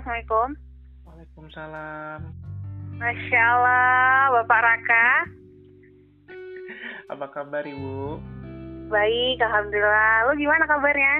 [0.00, 0.56] Assalamualaikum.
[1.04, 2.20] Waalaikumsalam.
[2.96, 5.08] Masya Allah, Bapak Raka.
[7.12, 8.16] Apa kabar Ibu?
[8.88, 10.24] Baik, Alhamdulillah.
[10.24, 11.14] Lu gimana kabarnya?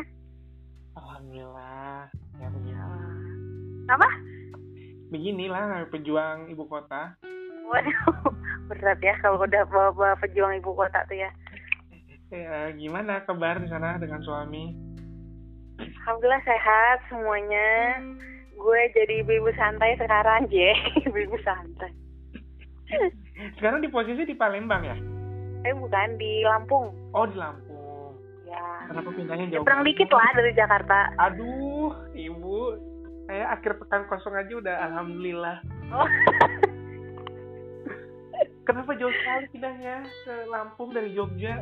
[0.96, 2.08] Alhamdulillah.
[2.40, 2.80] Ya begini.
[3.92, 4.08] Apa?
[5.12, 7.20] Beginilah pejuang ibu kota.
[7.68, 8.32] Waduh,
[8.72, 11.28] berat ya kalau udah bawa-bawa pejuang ibu kota tuh ya.
[12.32, 14.72] Ya, gimana kabar di sana dengan suami?
[15.76, 17.68] Alhamdulillah sehat semuanya.
[18.60, 20.76] Gue jadi ibu santai sekarang, Je.
[21.08, 21.88] ibu santai.
[23.56, 24.96] Sekarang di posisi di Palembang ya?
[25.64, 26.92] Eh bukan di Lampung.
[27.16, 28.12] Oh di Lampung.
[28.44, 28.60] Ya.
[28.92, 29.64] Kenapa pindahnya jauh?
[29.64, 31.08] Nyebrang dikit lah dari Jakarta.
[31.24, 32.76] Aduh, ibu,
[33.30, 35.56] saya akhir pekan kosong aja udah alhamdulillah.
[35.96, 36.04] Oh.
[38.68, 41.56] Kenapa jauh sekali pindahnya ke Lampung dari Jogja?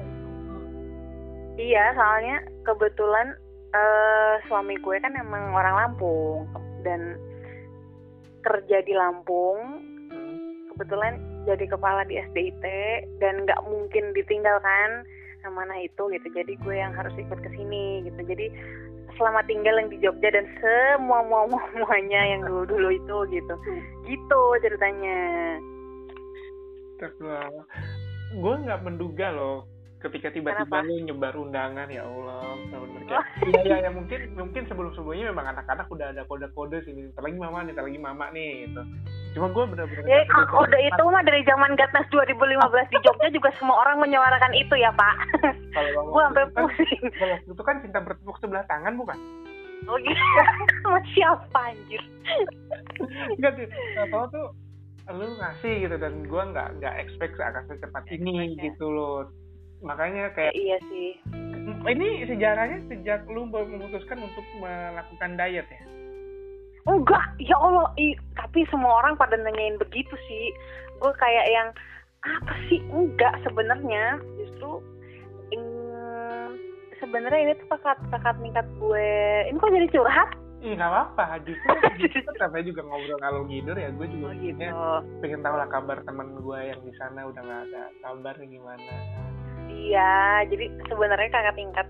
[1.59, 3.35] iya, soalnya kebetulan
[3.75, 6.47] eh suami gue kan emang orang Lampung
[6.89, 7.21] dan
[8.41, 10.73] kerja di Lampung Hmm.
[10.73, 12.65] kebetulan jadi kepala di SDIT
[13.21, 15.05] dan nggak mungkin ditinggalkan
[15.49, 18.53] mana itu gitu jadi gue yang harus ikut ke sini gitu jadi
[19.17, 23.55] selama tinggal yang di Jogja dan semua mau semuanya yang dulu dulu itu gitu
[24.05, 25.19] gitu ceritanya
[26.99, 27.65] Astagfirullah.
[28.43, 29.65] Gue nggak menduga loh
[29.99, 32.55] ketika tiba-tiba lu nyebar undangan ya Allah
[33.09, 37.25] kayak iya iya ya mungkin mungkin sebelum sebelumnya memang anak-anak udah ada kode-kode sih ntar
[37.25, 38.83] lagi mama nih ntar lagi mama nih gitu.
[39.37, 40.21] Cuma gue benar-benar ya
[40.57, 44.91] udah itu mah dari zaman Gatnas 2015 di Jogja juga semua orang menyuarakan itu ya
[44.95, 45.17] Pak.
[46.09, 47.05] Gue sampai kan, pusing.
[47.21, 49.19] kalau itu kan cinta bertepuk sebelah tangan bukan?
[49.87, 50.23] Oh gitu
[50.83, 52.03] sama siapa anjir?
[53.37, 53.69] Enggak tuh,
[54.11, 54.49] tau tuh
[55.09, 58.69] lu ngasih gitu dan gua nggak nggak expect akan secepat ini ya.
[58.69, 59.25] gitu loh
[59.81, 61.11] makanya Ya, kayak iya sih
[61.87, 65.83] ini sejarahnya sejak lu memutuskan untuk melakukan diet ya
[66.89, 70.49] Enggak, ya Allah, ih, tapi semua orang pada nanyain begitu sih.
[70.97, 71.69] Gue kayak yang
[72.25, 72.81] apa sih?
[72.89, 74.81] Enggak sebenarnya, justru
[76.99, 79.09] sebenarnya ini tuh kakak kakak tingkat gue.
[79.49, 80.31] Ini kok jadi curhat?
[80.59, 81.71] Ih nggak apa-apa, justru
[82.03, 84.65] justru namanya juga ngobrol kalau gidur ya gue juga Oh gitu.
[85.23, 88.93] pengen tahu lah kabar teman gue yang di sana udah nggak ada kabar nih gimana.
[89.79, 91.87] Iya, jadi sebenarnya kakak tingkat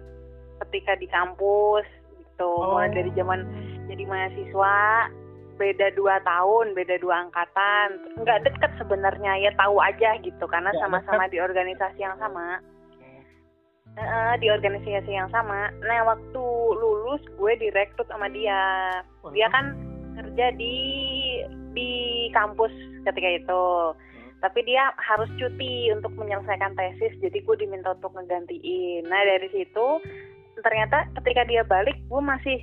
[0.66, 1.87] ketika di kampus
[2.21, 2.76] gitu, Oh.
[2.76, 3.41] mulai dari zaman
[3.88, 4.78] jadi mahasiswa
[5.59, 7.88] beda dua tahun, beda dua angkatan,
[8.22, 12.62] nggak deket sebenarnya ya tahu aja gitu karena sama-sama di organisasi yang sama.
[12.94, 13.10] Oke.
[13.99, 15.75] Heeh, di organisasi yang sama.
[15.82, 16.44] Nah, waktu
[16.78, 18.62] lulus gue direkrut sama dia.
[19.34, 19.75] Dia kan
[20.15, 20.76] kerja di
[21.75, 21.91] di
[22.31, 22.70] kampus
[23.10, 23.65] ketika itu.
[24.38, 29.03] Tapi dia harus cuti untuk menyelesaikan tesis, jadi gue diminta untuk ngegantiin.
[29.10, 29.87] Nah, dari situ
[30.62, 32.59] ternyata ketika dia balik, gue masih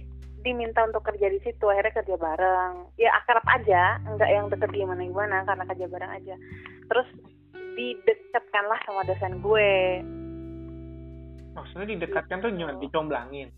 [0.46, 1.66] diminta untuk kerja di situ.
[1.68, 2.74] Akhirnya kerja bareng.
[2.96, 6.36] Ya akrab aja, enggak yang deket gimana gimana karena kerja bareng aja.
[6.88, 7.08] Terus
[7.76, 9.72] didekatkanlah sama dosen gue.
[11.58, 12.78] Maksudnya didekatkan tuh gimana?
[12.80, 13.50] Dicomblangin.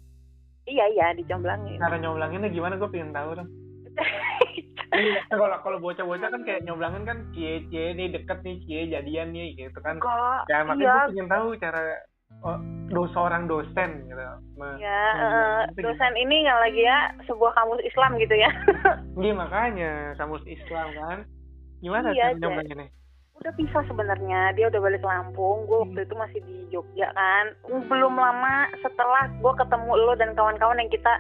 [0.68, 1.78] Iya iya dicomblangin.
[1.78, 3.50] Cara nyomblanginnya gimana gue pengen tahu dong.
[4.94, 9.36] Iya, kalau kalau bocah-bocah kan kayak nyoblangin kan cie cie nih deket nih cie jadian
[9.36, 10.00] nih gitu kan.
[10.00, 11.81] Kok Ya makanya iya gue pengen tahu cara
[12.48, 14.24] oh, dos seorang dosen gitu.
[14.56, 15.03] Me- ya
[15.68, 18.52] itu dosen ini nggak lagi ya sebuah kamus Islam gitu ya.
[19.24, 21.19] Iya makanya kamus Islam kan.
[21.84, 22.42] Gimana Iya, cara Jen.
[22.42, 22.90] nyomblanginnya?
[23.38, 28.18] udah pisah sebenarnya dia udah balik Lampung gue waktu itu masih di Jogja kan belum
[28.18, 31.14] lama setelah gue ketemu lo dan kawan-kawan yang kita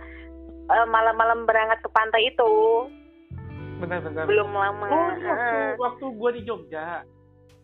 [0.65, 2.53] eh, malam-malam berangkat ke pantai itu
[3.77, 4.23] Bentar bentar.
[4.25, 5.69] belum lama Oh, waktu, Heeh.
[5.77, 7.05] waktu gue di Jogja.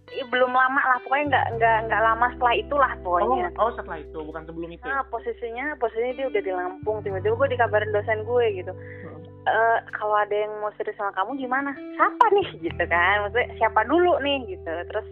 [0.06, 3.97] Ih, belum lama lah pokoknya nggak nggak nggak lama setelah itulah Oh, pokoknya oh setelah
[3.97, 4.84] itu bukan sebelum itu.
[4.84, 4.91] ya?
[4.91, 9.19] Nah, posisinya posisinya dia udah di Lampung tiba-tiba gue dikabarin dosen gue gitu Hmm.
[9.44, 13.84] Eh, kalau ada yang mau serius sama kamu gimana siapa nih gitu kan maksudnya siapa
[13.84, 15.07] dulu nih gitu terus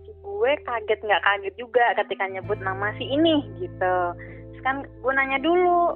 [0.00, 3.94] si gue kaget nggak kaget juga ketika nyebut nama si ini gitu
[4.48, 5.92] terus kan gue nanya dulu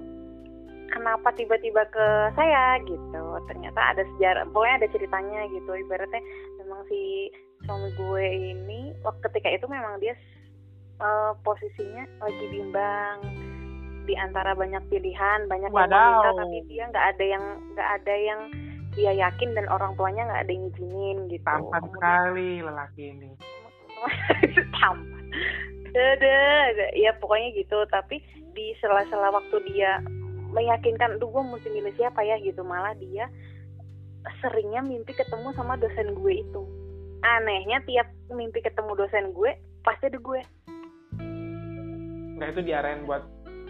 [0.95, 2.07] kenapa tiba-tiba ke
[2.39, 3.25] saya gitu.
[3.51, 5.71] Ternyata ada sejarah pokoknya ada ceritanya gitu.
[5.75, 6.23] Ibaratnya
[6.63, 7.29] memang si
[7.67, 8.25] suami gue
[8.55, 10.15] ini waktu ketika itu memang dia
[11.03, 13.19] eh, posisinya lagi bimbang
[14.05, 15.97] di antara banyak pilihan banyak yang Wadaw.
[15.97, 18.41] meminta tapi dia nggak ada yang nggak ada yang
[18.95, 21.43] dia yakin dan orang tuanya nggak ada yang izinin gitu.
[21.43, 23.31] Tampan sekali lelaki ini.
[24.79, 25.25] tampan.
[26.95, 27.83] Ya pokoknya gitu.
[27.91, 28.23] Tapi
[28.55, 29.99] di sela-sela waktu dia
[30.55, 32.39] meyakinkan duh gue mesti milih siapa ya?
[32.39, 32.63] Gitu.
[32.63, 33.27] Malah dia
[34.41, 36.63] seringnya mimpi ketemu sama dosen gue itu.
[37.25, 39.53] Anehnya tiap mimpi ketemu dosen gue
[39.85, 40.41] pasti ada gue.
[42.41, 43.25] Nah itu diarahin buat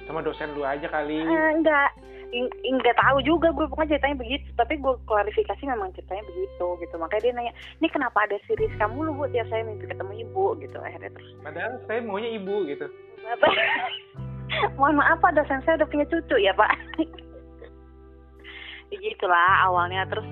[0.05, 1.17] sama dosen lu aja kali.
[1.25, 1.91] Eh, enggak
[2.35, 4.47] nggak tahu juga gue pokoknya ceritanya begitu.
[4.59, 6.95] Tapi gue klarifikasi memang ceritanya begitu gitu.
[6.99, 10.59] Makanya dia nanya ini kenapa ada series kamu lu bu tiap saya mimpi ketemu ibu?
[10.59, 11.31] Gitu akhirnya terus.
[11.41, 12.87] Padahal saya maunya ibu gitu
[14.79, 16.73] mohon maaf pak dosen saya udah punya cucu ya pak.
[18.93, 20.29] Ya gitulah awalnya terus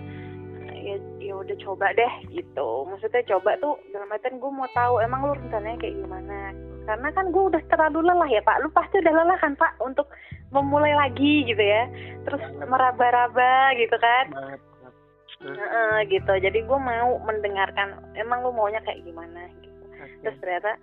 [0.83, 2.87] ya ya udah coba deh gitu.
[2.87, 6.55] Maksudnya coba tuh dalam artian gue mau tahu emang lu rencananya kayak gimana.
[6.87, 8.63] Karena kan gue udah terlalu lelah ya pak.
[8.63, 10.07] Lu pasti udah lelah kan pak untuk
[10.55, 11.91] memulai lagi gitu ya.
[12.29, 14.27] Terus meraba-raba gitu kan.
[15.43, 16.33] Uh, gitu.
[16.39, 19.83] Jadi gue mau mendengarkan emang lu maunya kayak gimana gitu.
[20.23, 20.79] Terus ternyata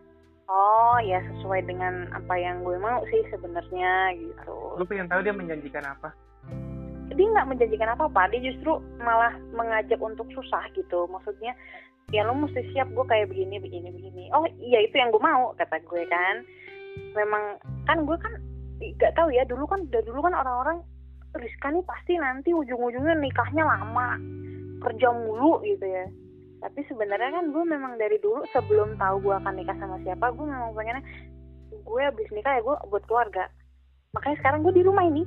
[0.50, 4.76] oh ya sesuai dengan apa yang gue mau sih sebenarnya gitu.
[4.76, 6.10] Lu pengen tahu dia menjanjikan apa?
[7.14, 11.06] Dia nggak menjanjikan apa-apa dia justru malah mengajak untuk susah gitu.
[11.08, 11.54] Maksudnya
[12.10, 14.24] ya lo mesti siap gue kayak begini begini begini.
[14.34, 16.36] Oh iya itu yang gue mau kata gue kan.
[17.14, 18.34] Memang kan gue kan
[18.80, 20.82] nggak tahu ya dulu kan dari dulu kan orang-orang
[21.30, 24.18] Rizka nih pasti nanti ujung-ujungnya nikahnya lama
[24.82, 26.10] kerja mulu gitu ya
[26.60, 30.44] tapi sebenarnya kan gue memang dari dulu sebelum tahu gue akan nikah sama siapa gue
[30.44, 31.04] memang pengennya
[31.72, 33.48] gue habis nikah ya gue buat keluarga.
[34.14, 35.24] Makanya sekarang gue di rumah ini.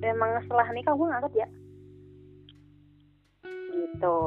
[0.00, 1.46] Emang setelah nikah gue nggak kerja
[3.70, 4.18] gitu.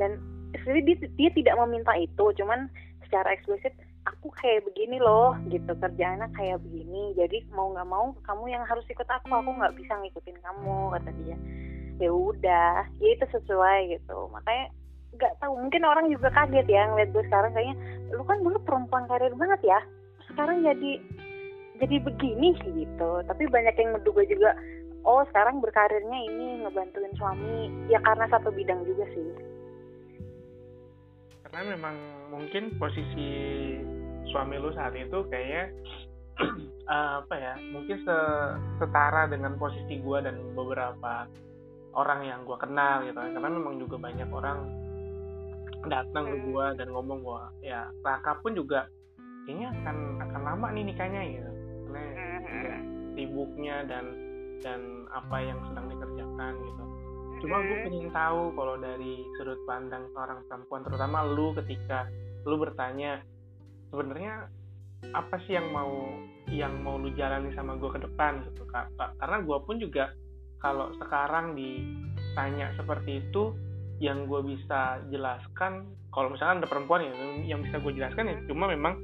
[0.00, 0.18] Dan
[0.62, 2.70] sebenarnya dia, dia tidak meminta itu cuman
[3.04, 3.74] secara eksplisit
[4.08, 5.76] aku kayak begini loh gitu.
[5.76, 9.92] Kerjaannya kayak begini jadi mau nggak mau kamu yang harus ikut aku aku nggak bisa
[10.00, 11.36] ngikutin kamu kata dia.
[11.98, 14.32] Ya udah ya itu sesuai gitu.
[14.32, 14.72] Makanya
[15.16, 17.76] nggak tahu mungkin orang juga kaget ya ngeliat gue sekarang kayaknya
[18.12, 19.80] lu kan dulu perempuan karir banget ya
[20.28, 21.00] sekarang jadi
[21.78, 23.10] jadi begini gitu.
[23.24, 24.50] Tapi banyak yang menduga juga
[25.06, 29.28] oh sekarang berkarirnya ini ngebantuin suami ya karena satu bidang juga sih.
[31.48, 31.96] Karena memang
[32.28, 33.28] mungkin posisi
[34.28, 35.72] suami lu saat itu kayaknya
[37.18, 38.04] apa ya mungkin
[38.78, 41.24] setara dengan posisi gue dan beberapa
[41.96, 43.32] orang yang gue kenal gitu kan.
[43.32, 44.58] Karena memang juga banyak orang
[45.88, 46.76] datang ke gue hmm.
[46.78, 48.88] dan ngomong gue ya Raka pun juga
[49.44, 49.96] kayaknya akan
[50.28, 51.50] akan lama nih nikahnya gitu.
[51.88, 52.78] Karena ya,
[53.16, 54.04] sibuknya dan
[54.60, 56.84] dan apa yang sedang dikerjakan gitu.
[57.38, 62.10] Cuma gue pengen tahu kalau dari sudut pandang seorang perempuan terutama lu ketika
[62.44, 63.22] lu bertanya
[63.88, 64.50] sebenarnya
[65.14, 66.12] apa sih yang mau
[66.50, 68.44] yang mau lu jalani sama gue ke depan?
[68.44, 68.92] Gitu kak.
[68.98, 70.12] Karena gue pun juga
[70.58, 73.54] kalau sekarang ditanya seperti itu
[73.98, 77.12] yang gue bisa jelaskan kalau misalkan ada perempuan ya
[77.46, 78.94] yang bisa gue jelaskan ya cuma memang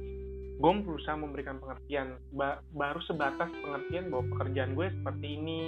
[0.55, 5.61] gue berusaha memberikan pengertian ba baru sebatas pengertian bahwa pekerjaan gue seperti ini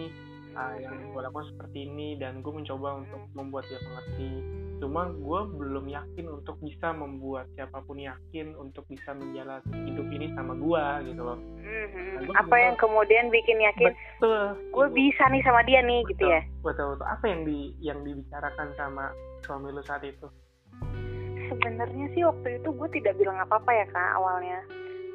[0.58, 4.32] uh, yang gue lakukan seperti ini dan gue mencoba untuk membuat dia mengerti.
[4.78, 10.34] Cuma gue belum yakin untuk bisa membuat siapa pun yakin untuk bisa menjalani hidup ini
[10.34, 11.40] sama gue gitu loh.
[11.68, 12.34] Mm-hmm.
[12.34, 13.94] apa yang kemudian bikin yakin?
[13.94, 14.58] Betul.
[14.74, 16.42] Gue bisa nih sama dia nih betul, gitu ya?
[16.66, 17.08] Betul betul.
[17.10, 19.06] Apa yang di yang dibicarakan sama
[19.46, 20.28] suami lu saat itu?
[21.48, 24.60] Sebenarnya sih waktu itu gue tidak bilang apa-apa ya kak awalnya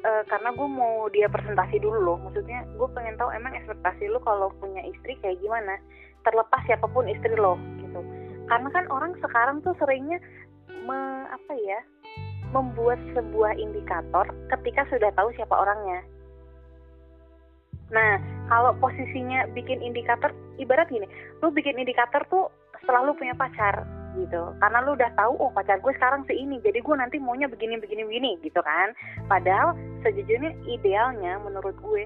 [0.03, 2.17] uh, karena gue mau dia presentasi dulu loh.
[2.27, 5.79] Maksudnya gue pengen tahu emang ekspektasi lu kalau punya istri kayak gimana.
[6.23, 7.99] Terlepas siapa pun istri lo gitu.
[8.47, 10.19] Karena kan orang sekarang tuh seringnya
[10.83, 11.79] me, apa ya
[12.53, 16.05] membuat sebuah indikator ketika sudah tahu siapa orangnya.
[17.89, 20.29] Nah kalau posisinya bikin indikator
[20.61, 21.07] ibarat gini
[21.41, 22.51] lu bikin indikator tuh
[22.85, 24.41] selalu punya pacar gitu.
[24.61, 28.03] Karena lu udah tahu oh pacar gue sekarang seini jadi gue nanti maunya begini begini
[28.05, 28.93] begini gitu kan.
[29.27, 29.73] Padahal
[30.05, 32.03] sejujurnya idealnya menurut gue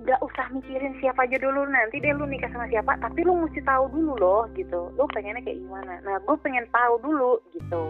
[0.00, 3.60] gak usah mikirin siapa aja dulu nanti deh lu nikah sama siapa tapi lu mesti
[3.64, 4.92] tahu dulu loh gitu.
[4.96, 6.00] Lu pengennya kayak gimana?
[6.04, 7.82] Nah gue pengen tahu dulu gitu.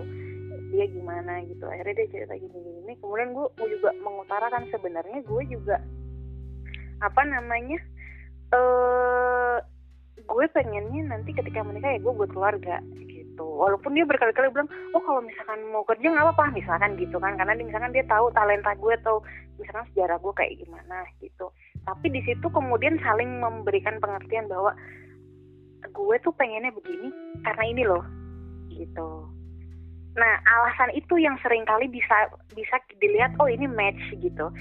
[0.70, 1.64] Dia gimana gitu.
[1.66, 5.76] Akhirnya dia cerita gini gini kemudian gue, gue juga mengutarakan sebenarnya gue juga
[7.00, 7.78] apa namanya
[8.50, 9.56] eh
[10.30, 12.78] gue pengennya nanti ketika menikah ya gue buat keluarga
[13.40, 13.56] gitu.
[13.56, 16.52] Walaupun dia berkali-kali bilang oh kalau misalkan mau kerja nggak apa-apa.
[16.52, 19.24] Misalkan gitu kan karena dia, misalkan dia tahu talenta gue atau
[19.56, 21.46] misalkan sejarah gue kayak gimana gitu.
[21.88, 24.76] Tapi di situ kemudian saling memberikan pengertian bahwa
[25.80, 27.08] gue tuh pengennya begini
[27.40, 28.04] karena ini loh
[28.68, 29.08] gitu.
[30.20, 34.52] Nah alasan itu yang sering kali bisa bisa dilihat oh ini match gitu.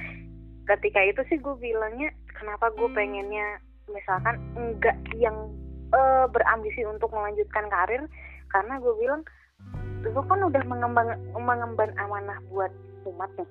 [0.64, 3.60] Ketika itu sih gue bilangnya kenapa gue pengennya
[3.90, 5.34] misalkan enggak yang
[5.92, 8.06] uh, berambisi untuk melanjutkan karir
[8.50, 9.22] karena gue bilang
[10.08, 12.72] lu kan udah mengembang mengemban amanah buat
[13.08, 13.50] umat nih.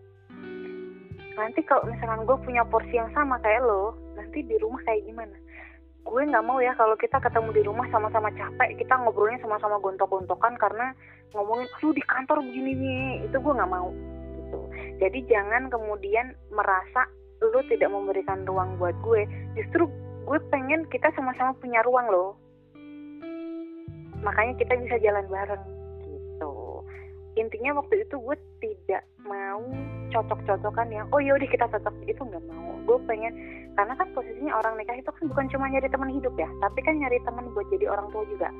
[1.37, 5.37] Nanti kalau misalkan gue punya porsi yang sama kayak lo nanti di rumah kayak gimana?
[6.03, 10.57] Gue nggak mau ya kalau kita ketemu di rumah sama-sama capek kita ngobrolnya sama-sama gontok-gontokan
[10.57, 10.97] karena
[11.37, 13.09] ngomongin lu di kantor begini nih.
[13.29, 13.93] Itu gue nggak mau
[14.41, 14.61] gitu.
[14.99, 17.05] Jadi jangan kemudian merasa
[17.39, 19.29] lu tidak memberikan ruang buat gue.
[19.55, 19.87] Justru
[20.25, 22.48] gue pengen kita sama-sama punya ruang loh
[24.23, 25.65] makanya kita bisa jalan bareng
[26.07, 26.55] gitu.
[27.39, 29.63] Intinya waktu itu gue tidak mau
[30.11, 31.95] cocok-cocokan yang oh yaudah kita cocok.
[32.11, 32.75] Itu nggak mau.
[32.83, 33.31] Gue pengen
[33.79, 36.99] karena kan posisinya orang nikah itu kan bukan cuma nyari teman hidup ya tapi kan
[36.99, 38.51] nyari teman buat jadi orang tua juga.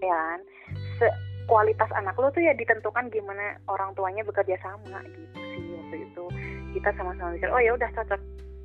[0.00, 0.40] Ya kan?
[1.44, 6.24] Kualitas anak lo tuh ya ditentukan gimana orang tuanya bekerja sama gitu sih waktu itu.
[6.78, 8.20] Kita sama-sama mikir oh ya udah cocok.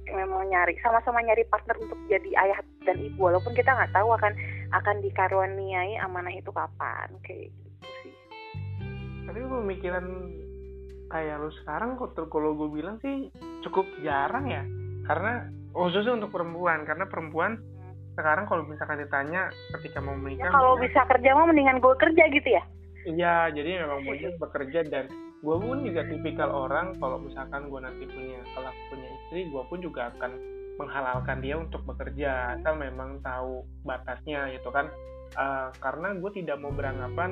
[0.05, 4.37] Memang nyari sama-sama nyari partner untuk jadi ayah dan ibu walaupun kita nggak tahu akan
[4.75, 8.13] akan dikaruniai amanah itu kapan kayak gitu sih.
[9.25, 10.05] Tapi pemikiran
[11.09, 13.31] kayak lu sekarang kok kalau gue bilang sih
[13.63, 14.63] cukup jarang ya.
[15.05, 17.61] Karena khususnya untuk perempuan karena perempuan
[18.15, 22.23] sekarang kalau misalkan ditanya ketika mau menikah ya, kalau bisa kerja mah mendingan gue kerja
[22.31, 22.63] gitu ya?
[23.05, 25.05] Iya jadi memang mau bekerja dan
[25.45, 29.79] gue pun juga tipikal orang kalau misalkan gue nanti punya kalau punya istri gue pun
[29.83, 30.31] juga akan
[30.75, 34.91] menghalalkan dia untuk bekerja asal memang tahu batasnya gitu kan.
[35.35, 37.31] Uh, karena gue tidak mau beranggapan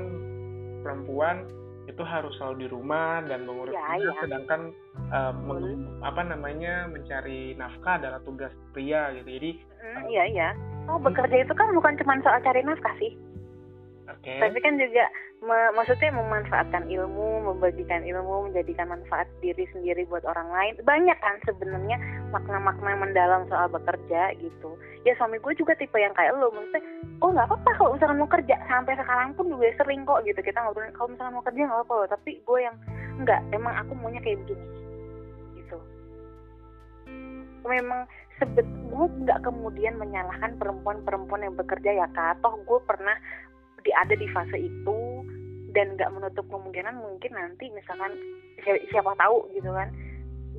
[0.84, 1.48] perempuan
[1.84, 4.16] itu harus selalu di rumah dan mengurus ya, ya.
[4.24, 4.72] sedangkan
[5.12, 9.28] uh, meng, apa namanya mencari nafkah adalah tugas pria gitu.
[9.28, 10.50] Jadi mm, iya iya.
[10.88, 13.12] Oh bekerja itu kan bukan cuma soal cari nafkah sih
[14.20, 14.38] Okay.
[14.40, 15.06] Tapi kan juga
[15.44, 20.74] me maksudnya memanfaatkan ilmu, membagikan ilmu, menjadikan manfaat diri sendiri buat orang lain.
[20.88, 22.00] Banyak kan sebenarnya
[22.32, 24.80] makna-makna mendalam soal bekerja gitu.
[25.04, 26.84] Ya suami gue juga tipe yang kayak lo, maksudnya,
[27.20, 28.56] oh nggak apa-apa kalau misalkan mau kerja.
[28.72, 32.16] Sampai sekarang pun juga sering kok gitu kita ngobrolin kalau misalkan mau kerja nggak apa-apa.
[32.16, 32.76] Tapi gue yang
[33.20, 34.66] enggak, emang aku maunya kayak begini
[35.60, 35.78] gitu.
[37.68, 38.08] Memang
[38.40, 43.16] sebet gue nggak kemudian menyalahkan perempuan-perempuan yang bekerja ya kak toh gue pernah
[43.84, 45.00] di ada di fase itu
[45.76, 48.14] dan nggak menutup kemungkinan mungkin nanti misalkan
[48.64, 49.92] siapa, tahu gitu kan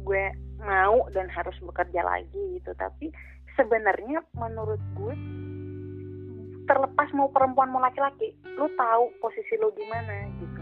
[0.04, 0.25] gue
[0.61, 2.71] mau dan harus bekerja lagi gitu.
[2.76, 3.09] Tapi
[3.57, 5.14] sebenarnya menurut gue
[6.64, 10.61] terlepas mau perempuan mau laki-laki lu tahu posisi lu gimana gitu.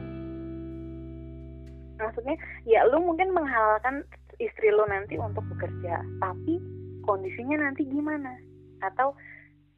[2.02, 4.02] Maksudnya ya lu mungkin menghalalkan
[4.42, 6.58] istri lu nanti untuk bekerja tapi
[7.06, 8.34] kondisinya nanti gimana?
[8.82, 9.14] Atau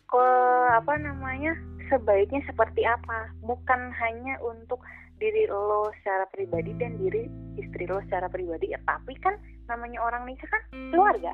[0.08, 0.26] ke
[0.72, 1.56] apa namanya
[1.88, 3.32] sebaiknya seperti apa?
[3.44, 4.80] Bukan hanya untuk
[5.18, 9.38] diri lo secara pribadi dan diri istri lo secara pribadi ya tapi kan
[9.70, 11.32] namanya orang nikah kan keluarga.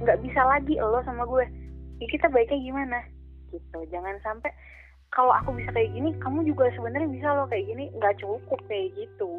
[0.00, 1.44] Nggak bisa lagi lo sama gue.
[2.00, 2.98] Ya kita baiknya gimana?
[3.52, 3.78] Gitu.
[3.92, 4.52] Jangan sampai
[5.12, 7.92] kalau aku bisa kayak gini kamu juga sebenarnya bisa lo kayak gini.
[7.98, 9.30] Nggak cukup kayak gitu.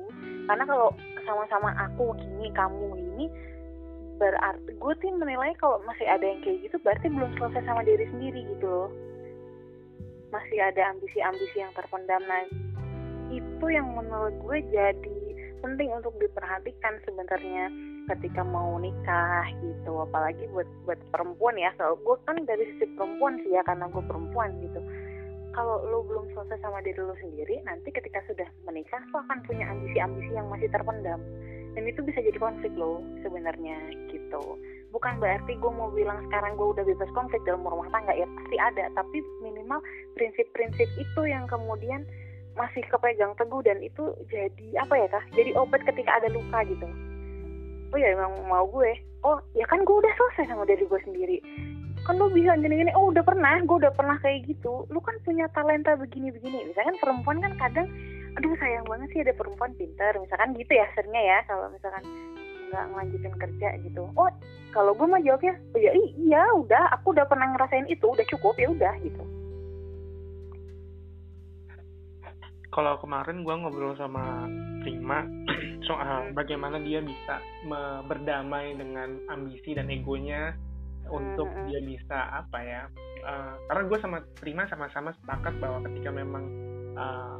[0.45, 0.89] Karena kalau
[1.25, 3.25] sama-sama aku gini kamu ini
[4.17, 8.05] berarti gue tuh menilai kalau masih ada yang kayak gitu berarti belum selesai sama diri
[8.09, 8.89] sendiri gitu loh
[10.29, 12.43] masih ada ambisi-ambisi yang terpendam nah
[13.31, 15.19] itu yang menurut gue jadi
[15.59, 17.67] penting untuk diperhatikan sebenarnya
[18.07, 20.07] ketika mau nikah gitu.
[20.07, 21.75] Apalagi buat buat perempuan ya.
[21.75, 24.79] Kalau gue kan dari sisi perempuan sih ya karena gue perempuan gitu.
[25.51, 29.65] Kalau lo belum selesai sama diri lo sendiri nanti ketika sudah menikah lo akan punya
[29.67, 31.19] ambisi-ambisi yang masih terpendam.
[31.75, 33.77] Dan itu bisa jadi konflik lo sebenarnya
[34.09, 34.57] gitu
[34.97, 38.57] bukan berarti gue mau bilang sekarang gue udah bebas konflik dalam rumah tangga ya pasti
[38.57, 38.89] ada.
[38.97, 39.77] Tapi minimal
[40.17, 42.01] prinsip-prinsip itu yang kemudian
[42.57, 45.25] masih kepegang teguh dan itu jadi apa ya kak?
[45.37, 46.89] Jadi obat ketika ada luka gitu.
[47.93, 48.97] Oh ya emang mau gue.
[49.21, 51.37] Oh ya kan gue udah selesai sama diri gue sendiri.
[52.01, 54.89] Kan lo bisa gini-gini oh udah pernah gue udah pernah kayak gitu.
[54.89, 56.73] Lo kan punya talenta begini-begini.
[56.73, 57.85] Misalkan perempuan kan kadang
[58.33, 60.17] aduh sayang banget sih ada perempuan pintar.
[60.17, 62.01] Misalkan gitu ya seringnya ya kalau misalkan
[62.71, 64.29] nggak ngelanjutin kerja gitu oh
[64.75, 68.53] kalau gue mah jawabnya oh, ya iya udah aku udah pernah ngerasain itu udah cukup
[68.59, 69.23] ya udah gitu
[72.77, 74.45] kalau kemarin gue ngobrol sama
[74.85, 75.25] Prima
[75.89, 76.35] soal hmm.
[76.37, 77.41] bagaimana dia bisa
[78.05, 80.53] berdamai dengan ambisi dan egonya
[81.09, 81.65] untuk hmm.
[81.71, 82.83] dia bisa apa ya
[83.25, 86.43] uh, karena gue sama Prima sama-sama sepakat bahwa ketika memang
[86.93, 87.39] uh,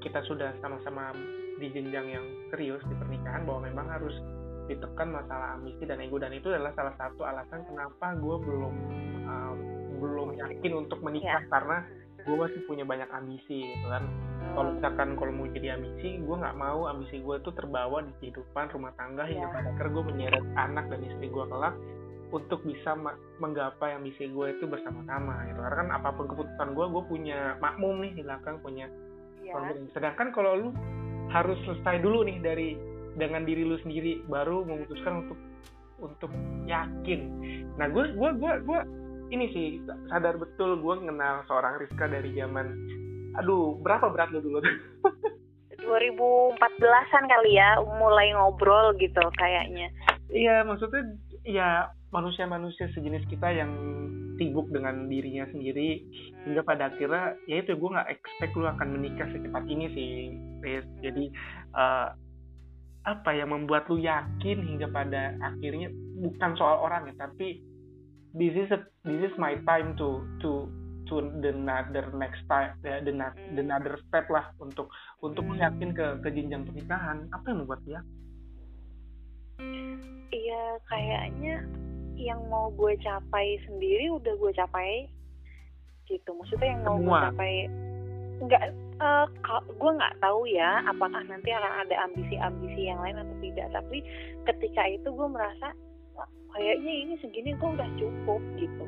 [0.00, 1.12] kita sudah sama-sama
[1.60, 4.16] di jenjang yang serius di pernikahan bahwa memang harus
[4.70, 8.74] ditekan masalah ambisi dan ego dan itu adalah salah satu alasan kenapa gue belum
[9.26, 9.56] um,
[9.98, 11.50] belum yakin untuk menikah yeah.
[11.50, 11.78] karena
[12.20, 14.06] gue masih punya banyak ambisi gitu kan
[14.54, 18.70] kalau misalkan kalau mau jadi ambisi gue nggak mau ambisi gue itu terbawa di kehidupan
[18.70, 19.74] rumah tangga hingga yeah.
[19.74, 21.74] pada gue menyeret anak dan istri gue kelak
[22.30, 22.94] untuk bisa
[23.42, 28.06] menggapai ambisi gue itu bersama-sama gitu karena kan apa pun keputusan gue gue punya makmum
[28.06, 28.86] nih di belakang punya
[29.42, 29.74] ya.
[29.90, 30.68] sedangkan kalau lu
[31.30, 32.70] harus selesai dulu nih dari
[33.20, 35.38] dengan diri lu sendiri baru memutuskan untuk
[36.00, 36.32] untuk
[36.64, 37.20] yakin.
[37.76, 38.80] Nah gue gue gue gue
[39.30, 39.66] ini sih
[40.08, 42.66] sadar betul gue kenal seorang Rizka dari zaman
[43.38, 44.58] aduh berapa berat lu dulu?
[45.80, 49.88] 2014an kali ya mulai ngobrol gitu kayaknya.
[50.30, 53.72] Iya maksudnya ya manusia-manusia sejenis kita yang
[54.40, 56.00] sibuk dengan dirinya sendiri
[56.48, 60.10] hingga pada akhirnya ya itu gue nggak expect lu akan menikah secepat ini sih
[60.64, 60.86] Riz.
[61.04, 61.24] jadi
[61.76, 62.08] uh,
[63.08, 65.88] apa yang membuat lu yakin hingga pada akhirnya
[66.20, 67.64] bukan soal orang ya tapi
[68.36, 70.68] this is a, this is my time to to
[71.08, 73.10] to the another next time ya the,
[73.56, 74.92] the another step lah untuk
[75.24, 77.26] untuk yakin ke ke jenjang pernikahan.
[77.34, 78.00] Apa yang membuat dia?
[80.30, 81.66] Iya, kayaknya
[82.16, 85.08] yang mau gue capai sendiri udah gue capai
[86.08, 86.30] gitu.
[86.32, 87.08] Maksudnya yang mau Semua.
[87.10, 87.52] gue capai
[88.40, 88.62] nggak
[89.00, 89.26] uh,
[89.60, 93.68] gue nggak tahu ya apakah nanti akan ada ambisi-ambisi yang lain atau tidak.
[93.72, 93.98] Tapi
[94.48, 95.72] ketika itu gue merasa
[96.56, 98.84] kayaknya ini segini gue udah cukup gitu.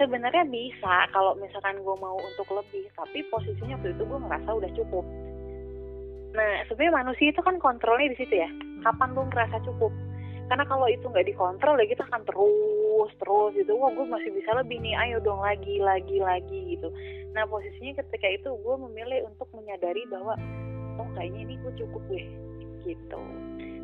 [0.00, 4.70] Sebenarnya bisa kalau misalkan gue mau untuk lebih tapi posisinya waktu itu gue ngerasa udah
[4.72, 5.04] cukup.
[6.32, 8.48] Nah sebenarnya manusia itu kan kontrolnya di situ ya.
[8.82, 9.92] Kapan lu ngerasa cukup
[10.48, 13.72] karena kalau itu nggak dikontrol ya kita akan terus terus gitu.
[13.78, 16.88] Wah gue masih bisa lebih nih ayo dong lagi lagi lagi gitu.
[17.32, 20.36] Nah posisinya ketika itu gue memilih untuk menyadari bahwa
[21.00, 22.26] oh kayaknya ini gue cukup deh
[22.84, 23.20] gitu.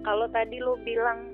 [0.05, 1.33] Kalau tadi lo bilang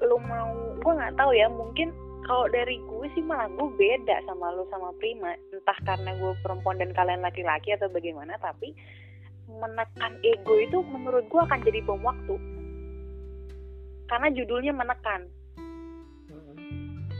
[0.00, 1.92] lo mau gue nggak tahu ya mungkin
[2.24, 5.34] kalau dari gue sih malah gue beda sama lo sama Prima.
[5.52, 8.72] Entah karena gue perempuan dan kalian laki-laki atau bagaimana tapi
[9.50, 12.59] menekan ego itu menurut gue akan jadi bom waktu
[14.10, 15.30] karena judulnya menekan.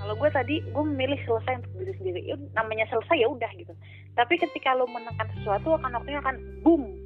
[0.01, 2.21] Kalau gue tadi gue memilih selesai untuk diri sendiri.
[2.35, 3.71] Ya, namanya selesai ya udah gitu.
[4.19, 6.99] Tapi ketika lo menekan sesuatu akan waktunya akan boom!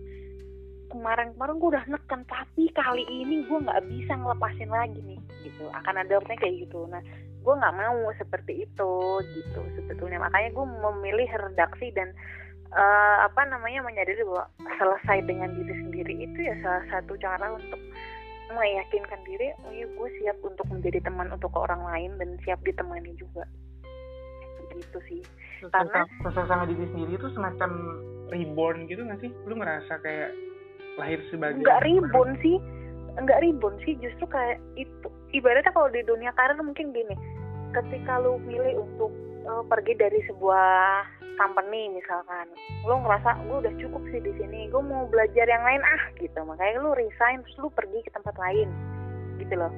[0.89, 5.69] Kemarin-kemarin gue udah neken tapi kali ini gue nggak bisa ngelepasin lagi nih gitu.
[5.75, 6.87] Akan ada waktunya kayak gitu.
[6.89, 7.03] Nah
[7.45, 8.93] gue nggak mau seperti itu
[9.37, 10.23] gitu sebetulnya.
[10.23, 12.15] Makanya gue memilih redaksi dan
[12.73, 14.47] uh, apa namanya menyadari bahwa
[14.79, 17.83] selesai dengan diri sendiri itu ya salah satu cara untuk
[18.53, 23.17] meyakinkan diri oh iya gue siap untuk menjadi teman untuk orang lain dan siap ditemani
[23.17, 23.49] juga.
[24.75, 25.23] Gitu sih.
[25.73, 27.71] Karena selesai sama diri sendiri itu semacam
[28.29, 29.31] reborn gitu nggak sih?
[29.49, 30.31] Lu ngerasa kayak
[31.01, 32.57] lahir sebagai nggak reborn sih.
[33.17, 35.09] Nggak reborn sih justru kayak itu.
[35.33, 37.17] Ibaratnya kalau di dunia karir mungkin gini.
[37.73, 39.11] Ketika lu milih untuk
[39.45, 41.05] uh, pergi dari sebuah
[41.37, 42.47] company misalkan.
[42.87, 46.39] Lo ngerasa gue udah cukup sih di sini gue mau belajar yang lain ah gitu.
[46.45, 48.69] Makanya lo resign terus lo pergi ke tempat lain
[49.39, 49.73] gitu loh.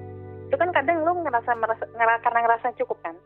[0.46, 1.84] Itu kan kadang lo ngerasa merasa
[2.22, 3.16] karena ngerasa cukup kan?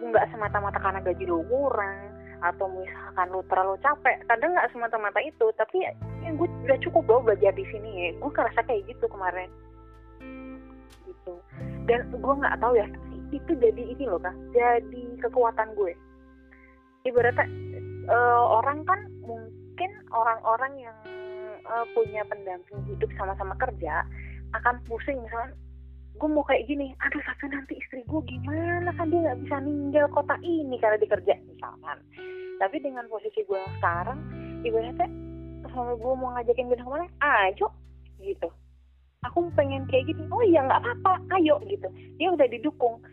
[0.00, 2.12] Nggak semata-mata karena gaji lo kurang
[2.44, 4.16] atau misalkan lo terlalu capek.
[4.28, 5.92] Kadang nggak semata-mata itu tapi ya,
[6.32, 8.08] gue udah cukup loh belajar di sini ya.
[8.20, 9.50] Gue ngerasa kayak gitu kemarin.
[11.04, 11.34] Gitu.
[11.86, 12.86] Dan gue nggak tahu ya
[13.32, 14.34] itu jadi ini loh kak.
[14.54, 15.92] Jadi kekuatan gue.
[17.06, 17.46] Ibaratnya
[18.10, 20.96] uh, orang kan mungkin orang-orang yang
[21.66, 24.06] uh, punya pendamping hidup sama-sama kerja
[24.54, 25.54] akan pusing misalnya
[26.16, 30.06] gue mau kayak gini aduh tapi nanti istri gue gimana kan dia nggak bisa ninggal
[30.16, 31.98] kota ini karena dikerja misalkan.
[32.56, 34.18] Tapi dengan posisi gue sekarang
[34.64, 35.08] ibaratnya
[35.76, 37.68] sama gue mau ngajakin gue ke mana ayo
[38.24, 38.48] gitu.
[39.28, 40.24] Aku pengen kayak gini.
[40.32, 41.88] Oh iya nggak apa-apa ayo gitu.
[42.16, 43.04] Dia udah didukung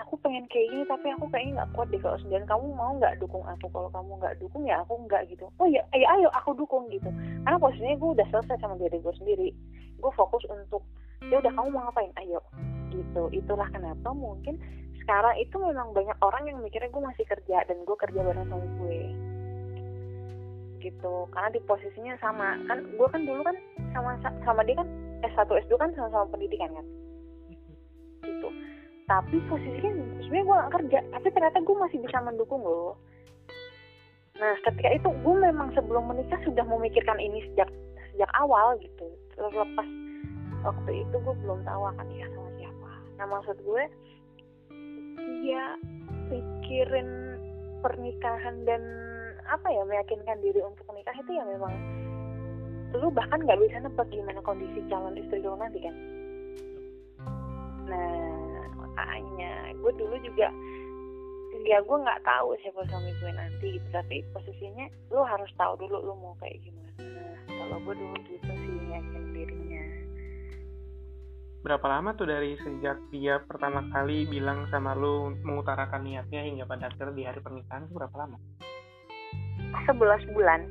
[0.00, 3.16] aku pengen kayak gini tapi aku kayaknya nggak kuat deh kalau dan kamu mau nggak
[3.20, 3.66] dukung aku?
[3.68, 5.44] Kalau kamu nggak dukung ya aku nggak gitu.
[5.60, 7.08] Oh ya ayo ayo aku dukung gitu.
[7.44, 9.48] Karena posisinya gue udah selesai sama diri gue sendiri.
[10.00, 10.80] Gue fokus untuk
[11.28, 12.12] ya udah kamu mau ngapain?
[12.24, 12.40] Ayo.
[12.88, 13.22] Gitu.
[13.36, 14.56] Itulah kenapa mungkin
[15.04, 18.66] sekarang itu memang banyak orang yang mikirnya gue masih kerja dan gue kerja bareng sama
[18.80, 19.00] gue.
[20.80, 21.14] Gitu.
[21.36, 22.56] Karena di posisinya sama.
[22.64, 23.56] Kan gue kan dulu kan
[23.92, 24.88] sama sama dia kan
[25.20, 26.86] S1 S2 kan sama-sama pendidikan kan?
[28.24, 28.71] Gitu
[29.06, 30.98] tapi posisinya sebenarnya gue gak kerja.
[31.10, 32.94] Tapi ternyata gue masih bisa mendukung loh.
[34.38, 37.68] Nah ketika itu gue memang sebelum menikah sudah memikirkan ini sejak
[38.12, 39.06] sejak awal gitu.
[39.34, 39.88] Terlepas
[40.62, 42.90] waktu itu gue belum tahu akan nikah sama siapa.
[43.18, 43.82] Nah maksud gue
[45.42, 45.74] ya
[46.30, 47.08] pikirin
[47.82, 48.82] pernikahan dan
[49.50, 51.74] apa ya meyakinkan diri untuk menikah itu ya memang
[52.94, 55.96] lu bahkan nggak bisa nebak gimana kondisi calon istri lu nanti kan.
[57.90, 58.31] Nah
[58.96, 60.48] makanya gue dulu juga
[61.62, 65.96] ya gue nggak tahu siapa suami gue nanti gitu tapi posisinya lo harus tahu dulu
[66.02, 66.90] lo mau kayak gimana
[67.46, 69.84] kalau gue dulu gitu sih yakin dirinya
[71.62, 76.90] berapa lama tuh dari sejak dia pertama kali bilang sama lo mengutarakan niatnya hingga pada
[76.90, 78.34] akhir di hari pernikahan itu berapa lama?
[79.86, 80.66] Sebelas bulan.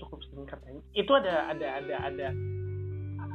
[0.00, 0.72] Cukup singkat ya.
[0.96, 2.28] Itu ada ada ada ada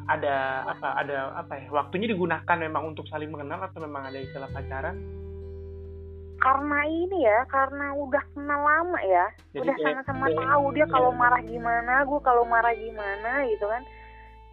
[0.08, 4.48] ada apa ada apa ya waktunya digunakan memang untuk saling mengenal atau memang ada istilah
[4.56, 4.96] pacaran
[6.38, 9.26] karena ini ya karena udah kenal lama ya
[9.58, 13.84] Jadi udah sama-sama tahu dia kalau marah gimana gue kalau marah gimana gitu kan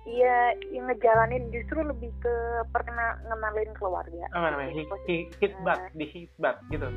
[0.04, 2.34] Iya, yang ngejalanin justru lebih ke
[2.76, 4.28] pernah ngenalin keluarga.
[4.36, 4.72] Apa namanya?
[4.76, 5.96] Hit, hit, hitbat, nah.
[5.96, 6.88] di hitbat gitu.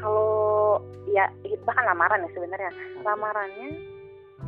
[0.00, 0.80] Kalau
[1.12, 2.72] ya hitbat kan lamaran ya sebenarnya.
[3.04, 3.68] Lamarannya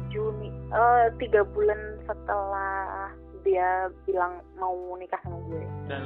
[0.09, 3.13] Juni, uh, tiga bulan setelah
[3.47, 5.63] dia bilang mau nikah sama gue.
[5.89, 6.03] Dan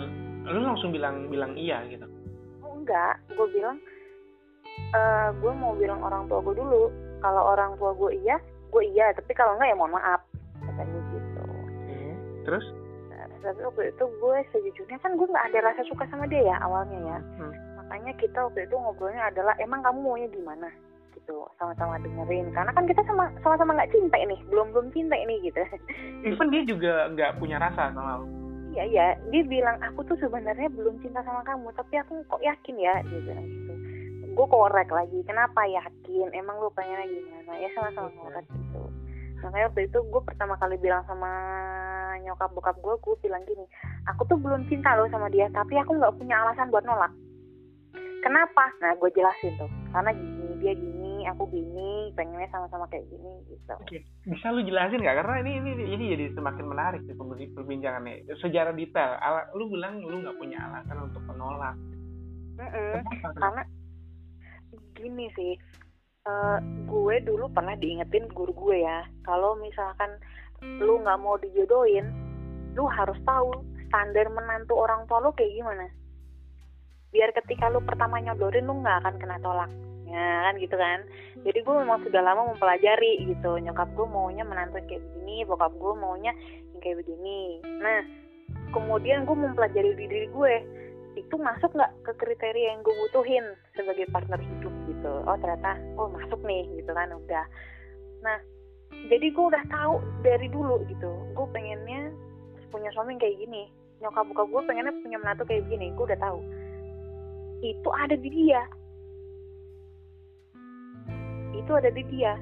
[0.47, 2.05] lu langsung bilang bilang iya gitu?
[2.63, 3.77] Oh, enggak, gue bilang
[4.95, 6.93] uh, gue mau bilang orang tua gue dulu.
[7.23, 8.37] Kalau orang tua gue iya,
[8.75, 9.15] gue iya.
[9.15, 10.23] Tapi kalau enggak ya mohon maaf
[10.73, 11.43] katanya gitu
[12.43, 12.65] terus
[13.11, 16.57] nah, tapi waktu itu gue sejujurnya kan gue nggak ada rasa suka sama dia ya
[16.63, 17.53] awalnya ya hmm.
[17.79, 20.69] makanya kita waktu itu ngobrolnya adalah emang kamu maunya gimana
[21.23, 22.51] gitu sama-sama dengerin.
[22.51, 25.63] Karena kan kita sama sama-sama nggak cinta ini belum belum cinta ini gitu.
[26.27, 28.27] Even dia juga nggak punya rasa sama lo
[28.73, 29.07] iya iya.
[29.31, 33.21] Dia bilang aku tuh sebenarnya belum cinta sama kamu tapi aku kok yakin ya dia
[33.23, 33.73] bilang gitu.
[34.33, 36.33] Gue korek lagi kenapa yakin?
[36.33, 37.53] Emang lu pengennya gimana?
[37.61, 38.83] Ya sama-sama korek gitu.
[39.45, 41.31] Makanya waktu itu gue pertama kali bilang sama
[42.23, 43.67] nyokap bokap gue gue bilang gini
[44.07, 47.13] aku tuh belum cinta loh sama dia tapi aku nggak punya alasan buat nolak.
[48.23, 48.65] Kenapa?
[48.81, 49.71] Nah gue jelasin tuh.
[49.93, 53.75] Karena gini dia gini aku gini pengennya sama-sama kayak gini gitu.
[53.75, 55.19] Oke bisa lu jelasin nggak?
[55.19, 58.31] Karena ini ini ini jadi semakin menarik sih perbincangannya.
[58.39, 61.75] Sejarah detail ala, lu bilang lu nggak punya alasan untuk menolak.
[62.63, 62.95] Mm -mm,
[63.43, 63.63] karena
[64.95, 65.53] gini sih
[66.31, 70.15] uh, gue dulu pernah diingetin guru gue ya kalau misalkan
[70.63, 72.07] lu nggak mau dijodohin
[72.79, 73.51] lu harus tahu
[73.91, 75.91] standar menantu orang tua lu kayak gimana.
[77.11, 79.69] Biar ketika lu pertama nyodorin lu nggak akan kena tolak
[80.09, 80.99] ya kan gitu kan.
[81.43, 83.59] Jadi gue memang sudah lama mempelajari gitu.
[83.59, 86.33] Nyokap gue maunya menantu kayak begini bokap gue maunya
[86.75, 87.63] yang kayak begini.
[87.81, 88.01] Nah
[88.73, 90.55] kemudian gue mempelajari diri gue
[91.13, 93.45] itu masuk nggak ke kriteria yang gue butuhin
[93.77, 95.13] sebagai partner hidup gitu?
[95.29, 97.45] Oh ternyata oh masuk nih gitu kan udah.
[98.25, 98.39] Nah
[99.09, 102.13] jadi gue udah tahu dari dulu gitu gue pengennya
[102.73, 103.69] punya suami kayak gini.
[104.03, 106.41] Nyokap buka gue pengennya punya menantu kayak gini gue udah tahu.
[107.63, 108.67] Itu ada di dia
[111.57, 112.35] itu ada di dia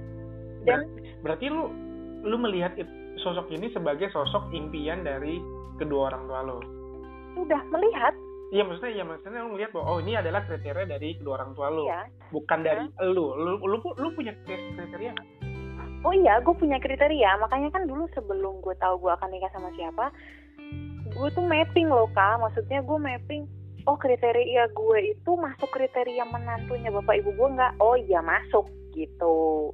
[0.64, 0.87] dan
[1.25, 1.70] berarti lu
[2.25, 2.77] lu melihat
[3.20, 5.40] sosok ini sebagai sosok impian dari
[5.77, 6.59] kedua orang tua lo
[7.37, 8.14] sudah melihat
[8.51, 11.70] Iya maksudnya ya maksudnya lu ngeliat bahwa oh ini adalah kriteria dari kedua orang tua
[11.70, 12.03] lu, iya.
[12.35, 13.07] bukan dari iya.
[13.07, 13.31] lu.
[13.38, 13.62] lu.
[13.62, 15.14] Lu lu punya kriteria?
[16.03, 17.38] Oh iya, gue punya kriteria.
[17.38, 20.11] Makanya kan dulu sebelum gue tahu gue akan nikah sama siapa,
[21.14, 22.42] gue tuh mapping loh kak.
[22.42, 23.46] Maksudnya gue mapping.
[23.88, 27.73] Oh kriteria gue itu masuk kriteria menantunya bapak ibu gue nggak?
[27.81, 29.71] Oh iya masuk gitu.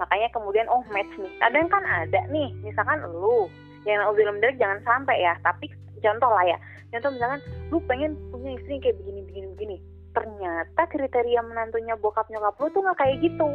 [0.00, 1.32] Makanya kemudian oh match nih.
[1.38, 3.46] Kadang kan ada nih, misalkan lu
[3.86, 5.38] yang belum jangan sampai ya.
[5.44, 5.70] Tapi
[6.04, 6.58] contoh lah ya
[6.92, 7.40] contoh misalkan
[7.72, 9.76] lu pengen punya istri kayak begini begini begini
[10.14, 13.48] ternyata kriteria menantunya bokap nyokap lu tuh nggak kayak gitu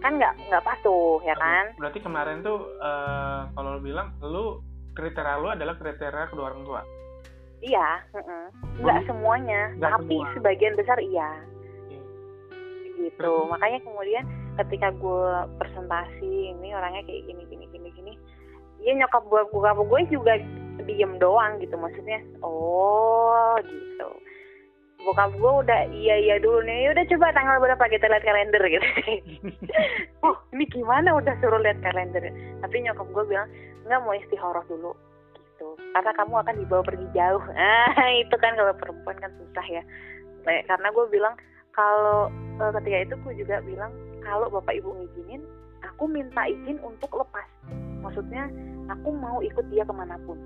[0.00, 4.62] kan nggak nggak pas tuh ya kan berarti kemarin tuh uh, kalau lu bilang lu
[4.94, 6.80] kriteria lu adalah kriteria kedua orang tua
[7.64, 7.88] iya
[8.80, 10.32] nggak semuanya gak tapi semua.
[10.36, 11.30] sebagian besar iya.
[12.96, 13.32] Gitu.
[13.32, 13.48] Hmm.
[13.52, 14.24] makanya kemudian
[14.56, 15.28] ketika gue
[15.60, 18.12] presentasi ini orangnya kayak gini gini gini gini
[18.80, 20.34] ya nyokap gue gue gue juga
[20.86, 21.74] diem doang gitu.
[21.74, 24.08] Maksudnya oh gitu.
[25.02, 26.90] Bokap gue udah iya iya dulu nih.
[26.94, 28.88] Udah coba tanggal berapa kita lihat kalender gitu.
[30.26, 32.30] Oh ini gimana udah suruh lihat kalender.
[32.62, 33.48] Tapi nyokap gue bilang
[33.86, 34.92] nggak mau istihoroh dulu
[35.56, 35.72] gitu.
[35.96, 37.40] Karena kamu akan dibawa pergi jauh.
[37.56, 39.82] Ah itu kan kalau perempuan kan susah ya.
[40.44, 41.34] Karena gue bilang
[41.72, 42.28] kalau
[42.60, 43.88] uh, ketika itu gue juga bilang
[44.20, 45.40] kalau bapak ibu ngizinin
[45.80, 47.48] aku minta izin untuk lepas.
[48.04, 48.52] Maksudnya
[48.92, 50.36] aku mau ikut dia ke mana pun.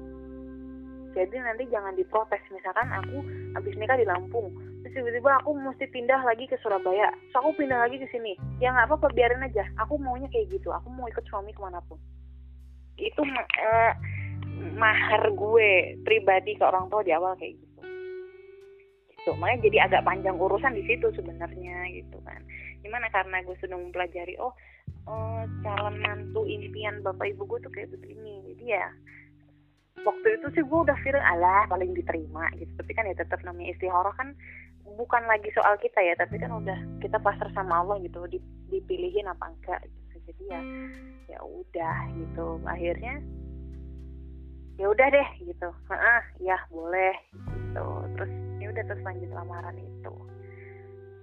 [1.10, 2.40] Jadi nanti jangan diprotes.
[2.54, 3.18] Misalkan aku
[3.58, 7.12] habis nikah di Lampung terus tiba-tiba aku mesti pindah lagi ke Surabaya.
[7.34, 8.38] So aku pindah lagi ke sini.
[8.62, 9.66] Ya nggak apa-apa biarin aja.
[9.84, 10.72] Aku maunya kayak gitu.
[10.72, 12.00] Aku mau ikut suami ke mana pun.
[12.96, 13.92] Itu uh,
[14.76, 17.80] mahar gue pribadi ke orang tua di awal kayak gitu.
[19.20, 19.30] Gitu.
[19.36, 22.40] Makanya jadi agak panjang urusan di situ sebenarnya gitu kan.
[22.80, 24.52] Gimana karena gue sudah mempelajari oh
[25.08, 28.40] oh calon mantu impian bapak ibu gue tuh kayak begini.
[28.52, 28.86] Jadi ya
[30.00, 32.72] waktu itu sih gue udah feeling alah paling diterima gitu.
[32.80, 34.32] Tapi kan ya tetap namanya istikharah kan
[34.96, 36.16] bukan lagi soal kita ya.
[36.16, 38.24] Tapi kan udah kita pasrah sama Allah gitu
[38.72, 40.16] dipilihin apa enggak gitu.
[40.32, 40.60] Jadi ya
[41.36, 42.56] ya udah gitu.
[42.64, 43.20] Akhirnya
[44.80, 45.68] ya udah deh gitu.
[45.92, 47.86] Ah ya boleh gitu.
[48.16, 50.12] Terus ya udah terus lanjut lamaran itu.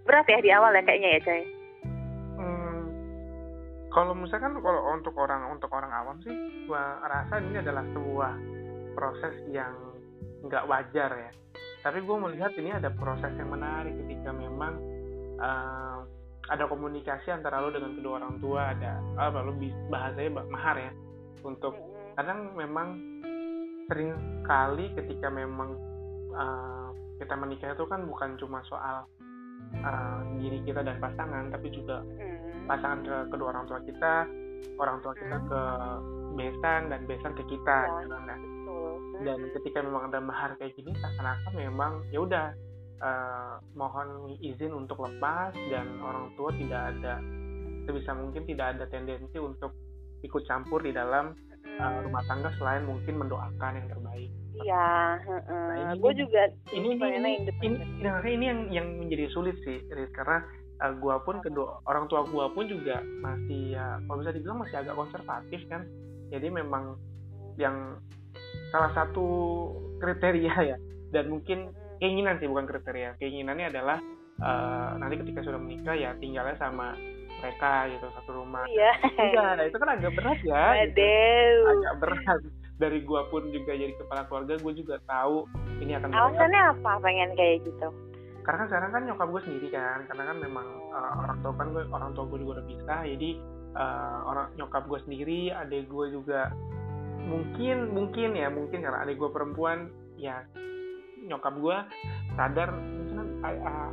[0.06, 1.42] Berat ya di awal ya kayaknya ya coy
[2.40, 2.80] hmm,
[3.92, 6.32] kalau misalkan kalau untuk orang untuk orang awam sih
[6.64, 8.34] gua rasa ini adalah sebuah
[8.96, 9.74] proses yang
[10.46, 11.32] nggak wajar ya.
[11.86, 14.76] Tapi gue melihat ini ada proses yang menarik ketika memang
[15.40, 16.04] uh,
[16.50, 19.54] ada komunikasi antara lo dengan kedua orang tua ada apa lo
[19.92, 20.92] bahasanya mahar ya
[21.46, 21.76] untuk
[22.18, 22.98] kadang memang
[23.88, 24.12] sering
[24.44, 25.76] kali ketika memang
[26.36, 29.08] uh, kita menikah itu kan bukan cuma soal
[29.80, 32.04] uh, diri kita dan pasangan tapi juga
[32.68, 34.14] pasangan ke kedua orang tua kita
[34.78, 35.62] orang tua kita ke
[36.36, 38.40] besan dan besan ke kita ya, gitu kan.
[39.18, 42.54] Dan ketika memang ada mahar kayak gini seakan-akan memang ya udah
[43.02, 47.18] uh, mohon izin untuk lepas dan orang tua tidak ada
[47.90, 49.74] sebisa mungkin tidak ada tendensi untuk
[50.22, 51.34] ikut campur di dalam
[51.80, 54.30] uh, rumah tangga selain mungkin mendoakan yang terbaik.
[54.58, 54.90] Iya,
[55.54, 60.10] nah, gue juga ini ini ini, ini, ini, ini yang yang menjadi sulit sih, Riz,
[60.18, 60.42] karena
[60.82, 64.82] uh, gue pun kedua orang tua gue pun juga masih ya kalau bisa dibilang masih
[64.82, 65.86] agak konservatif kan,
[66.34, 66.98] jadi memang
[67.62, 68.02] yang
[68.74, 69.26] salah satu
[70.02, 70.78] kriteria ya
[71.14, 71.70] dan mungkin
[72.02, 73.98] keinginan sih bukan kriteria, keinginannya adalah
[74.42, 76.98] uh, nanti ketika sudah menikah ya tinggalnya sama
[77.42, 78.64] mereka gitu satu rumah.
[78.66, 78.92] Iya.
[79.18, 81.14] Enggak nah itu kan agak berat ya gitu.
[81.70, 82.40] agak berat.
[82.78, 85.50] Dari gua pun juga jadi kepala keluarga gua juga tahu
[85.82, 87.90] ini akan alasannya apa pengen kayak gitu?
[88.46, 91.68] Karena kan sekarang kan nyokap gue sendiri kan karena kan memang uh, orang tua kan
[91.76, 93.30] gue orang tua gue juga udah pisah jadi
[93.76, 96.56] uh, orang nyokap gue sendiri adik gue juga
[97.28, 100.48] mungkin mungkin ya mungkin karena adik gue perempuan ya
[101.28, 101.78] nyokap gue
[102.40, 102.72] sadar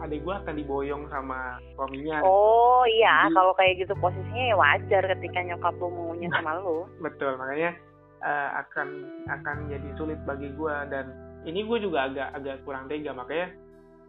[0.05, 2.21] adik gue akan diboyong sama suaminya.
[2.25, 6.89] Oh iya, Jadi, kalau kayak gitu posisinya ya wajar ketika nyokap lu maunya sama lu.
[7.01, 7.77] Betul, makanya
[8.25, 8.89] uh, akan
[9.29, 11.13] akan jadi sulit bagi gue dan
[11.45, 13.53] ini gue juga agak agak kurang tega makanya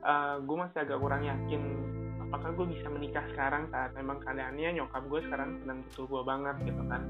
[0.07, 1.61] uh, eh, gue masih agak kurang yakin
[2.23, 6.55] apakah gue bisa menikah sekarang saat memang keadaannya nyokap gue sekarang sedang butuh gue banget
[6.63, 7.03] gitu kan.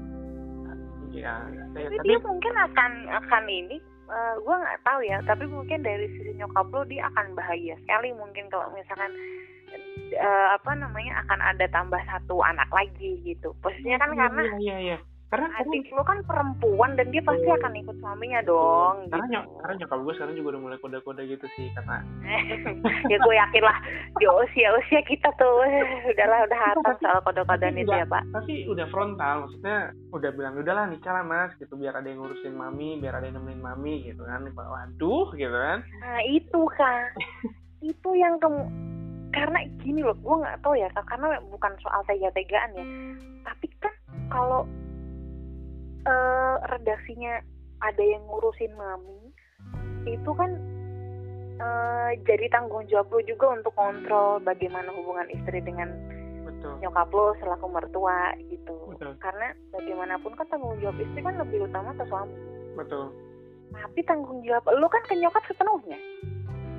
[1.16, 5.18] Ya, ya, tapi, tapi dia mungkin akan akan ini uh, eh, gue nggak tahu ya
[5.26, 9.10] tapi mungkin dari sisi nyokap lo dia akan bahagia sekali mungkin kalau misalkan
[10.16, 13.52] uh, apa namanya akan ada tambah satu anak lagi gitu.
[13.60, 17.50] Posisinya kan iya, karena iya, iya, iya karena adik lo kan perempuan dan dia pasti
[17.50, 19.32] akan ikut suaminya dong karena gitu.
[19.34, 21.98] nyok karena nyokap gue sekarang juga udah mulai kode-kode gitu sih karena
[23.10, 23.78] ya gue yakin lah
[24.22, 25.66] di usia usia kita tuh
[26.14, 28.22] udahlah udah hafal soal kode-kode itu ya pak.
[28.30, 32.54] tapi udah frontal maksudnya udah bilang udahlah nikah lah mas gitu biar ada yang ngurusin
[32.54, 35.82] mami biar ada yang nemenin mami gitu kan waduh gitu kan.
[36.00, 37.10] Nah itu kan
[37.82, 38.62] itu yang kamu
[39.34, 42.86] karena gini loh gue nggak tahu ya karena bukan soal tega-tegaan ya.
[43.44, 43.94] Tapi kan
[44.32, 44.64] kalau
[46.06, 47.42] uh, redaksinya
[47.82, 49.34] ada yang ngurusin mami
[50.06, 50.50] itu kan
[51.60, 55.90] uh, jadi tanggung jawab lo juga untuk kontrol bagaimana hubungan istri dengan
[56.46, 56.78] Betul.
[56.80, 59.12] nyokap lo selaku mertua gitu Betul.
[59.18, 62.36] karena bagaimanapun kan tanggung jawab istri kan lebih utama ke suami
[62.78, 63.12] Betul.
[63.74, 65.98] tapi tanggung jawab lo kan ke nyokap sepenuhnya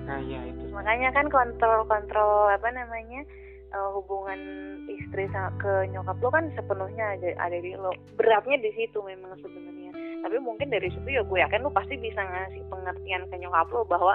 [0.08, 3.28] nah iya itu makanya kan kontrol kontrol apa namanya
[3.74, 4.40] uh, hubungan
[4.88, 5.28] istri
[5.60, 7.92] ke nyokap lo kan sepenuhnya ada di lo.
[8.16, 9.92] Beratnya di situ memang sebenarnya.
[10.24, 13.84] Tapi mungkin dari situ ya gue yakin lo pasti bisa ngasih pengertian ke nyokap lo
[13.88, 14.14] bahwa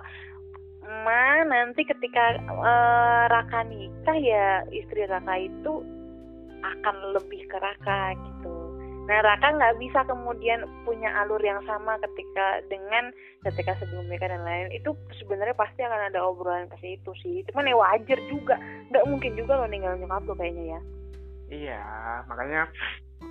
[0.83, 5.83] ma nanti ketika uh, Raka nikah ya istri Raka itu
[6.63, 8.62] akan lebih ke Raka gitu
[9.13, 13.13] Nah Raka nggak bisa kemudian punya alur yang sama ketika dengan
[13.45, 17.45] ketika sebelum nikah dan lain itu sebenarnya pasti akan ada obrolan ke situ sih.
[17.53, 18.57] Cuman ya wajar juga,
[18.89, 20.81] nggak mungkin juga lo ninggal nyokap lo kayaknya ya.
[21.53, 21.83] Iya,
[22.25, 22.73] makanya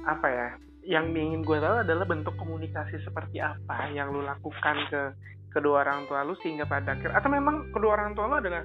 [0.06, 0.48] apa ya?
[0.86, 5.02] Yang ingin gue tahu adalah bentuk komunikasi seperti apa yang lo lakukan ke
[5.50, 8.62] kedua orang tua lu sehingga pada akhir atau memang kedua orang tua lu adalah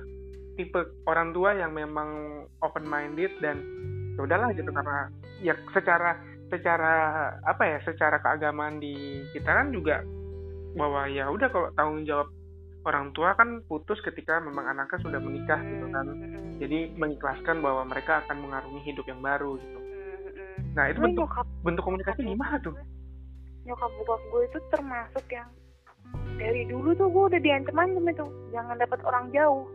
[0.61, 3.57] tipe orang tua yang memang open minded dan
[4.17, 5.09] ya udahlah gitu karena
[5.41, 6.95] ya secara secara
[7.43, 10.03] apa ya secara keagamaan di kita kan juga
[10.77, 12.29] bahwa ya udah kalau tanggung jawab
[12.87, 16.07] orang tua kan putus ketika memang anaknya sudah menikah gitu kan.
[16.63, 19.79] jadi mengikhlaskan bahwa mereka akan mengarungi hidup yang baru gitu.
[20.73, 22.77] Nah itu bentuk nyokap, bentuk komunikasi gimana tuh?
[23.67, 25.51] nyokap bokap gue itu termasuk yang
[26.39, 28.27] dari dulu tuh gue udah diancam-ancam itu.
[28.55, 29.67] Jangan dapat orang jauh.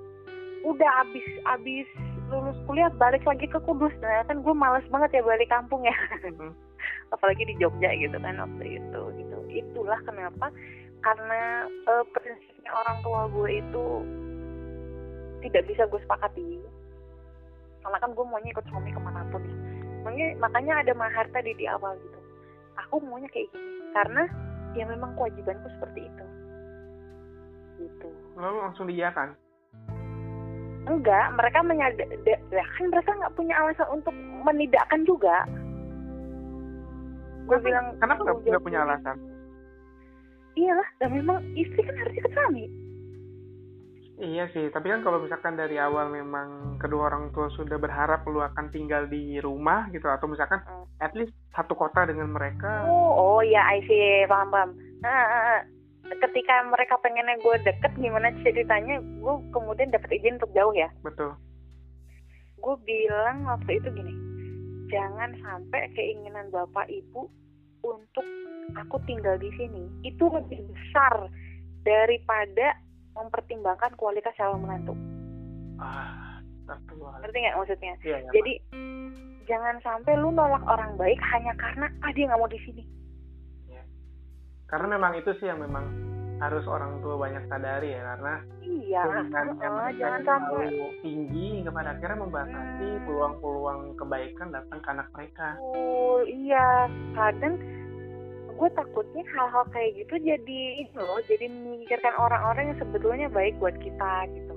[0.63, 1.27] Udah abis
[1.59, 1.87] abis
[2.31, 3.93] lulus kuliah balik lagi ke Kudus.
[3.99, 5.95] Nah kan gue males banget ya balik kampung ya.
[7.13, 9.37] Apalagi di Jogja gitu kan waktu itu gitu.
[9.51, 10.47] Itulah kenapa
[11.03, 13.85] karena uh, prinsipnya orang tua gue itu
[15.43, 16.63] tidak bisa gue sepakati.
[17.83, 19.61] Karena kan gue maunya ikut suami ke mana pun ya
[20.01, 22.19] makanya, makanya ada mahar tadi di awal gitu.
[22.87, 24.23] Aku maunya kayak gini karena
[24.73, 26.25] ya memang kewajibanku seperti itu.
[27.85, 28.09] Gitu.
[28.37, 29.37] Lalu langsung diiakan
[30.89, 34.15] enggak mereka menyadar ya kan mereka nggak punya alasan untuk
[34.45, 35.45] menidakkan juga
[37.45, 39.17] gue bilang kenapa nggak punya alasan
[40.57, 42.65] iyalah dan memang istri kan harus ikut suami
[44.21, 48.37] Iya sih, tapi kan kalau misalkan dari awal memang kedua orang tua sudah berharap lu
[48.37, 50.85] akan tinggal di rumah gitu atau misalkan hmm.
[51.01, 52.85] at least satu kota dengan mereka.
[52.85, 54.77] Oh, oh ya, I see, paham paham.
[55.01, 55.65] Nah,
[56.19, 58.99] ketika mereka pengennya gue deket, gimana ceritanya?
[59.21, 60.89] Gue kemudian dapat izin untuk jauh ya.
[61.05, 61.35] Betul.
[62.61, 64.13] Gue bilang waktu itu gini,
[64.91, 67.31] jangan sampai keinginan bapak ibu
[67.81, 68.25] untuk
[68.77, 71.31] aku tinggal di sini itu lebih besar
[71.81, 72.77] daripada
[73.17, 74.93] mempertimbangkan kualitas calon menantu.
[75.81, 76.39] Ah,
[77.25, 77.93] ngerti nggak maksudnya?
[78.05, 78.53] Iya, ya, Jadi
[79.49, 82.83] jangan sampai lu nolak orang baik hanya karena ah dia nggak mau di sini.
[84.71, 85.83] Karena memang itu sih yang memang
[86.41, 88.33] harus orang tua banyak sadari ya karena
[88.65, 89.29] iya uh,
[89.93, 90.73] jangan sampai
[91.05, 93.03] tinggi kepada akhirnya membatasi hmm.
[93.05, 95.47] peluang-peluang kebaikan datang ke anak mereka.
[95.61, 97.61] Oh iya kadang
[98.61, 103.73] gue takutnya hal-hal kayak gitu jadi ini loh jadi memikirkan orang-orang yang sebetulnya baik buat
[103.81, 104.53] kita gitu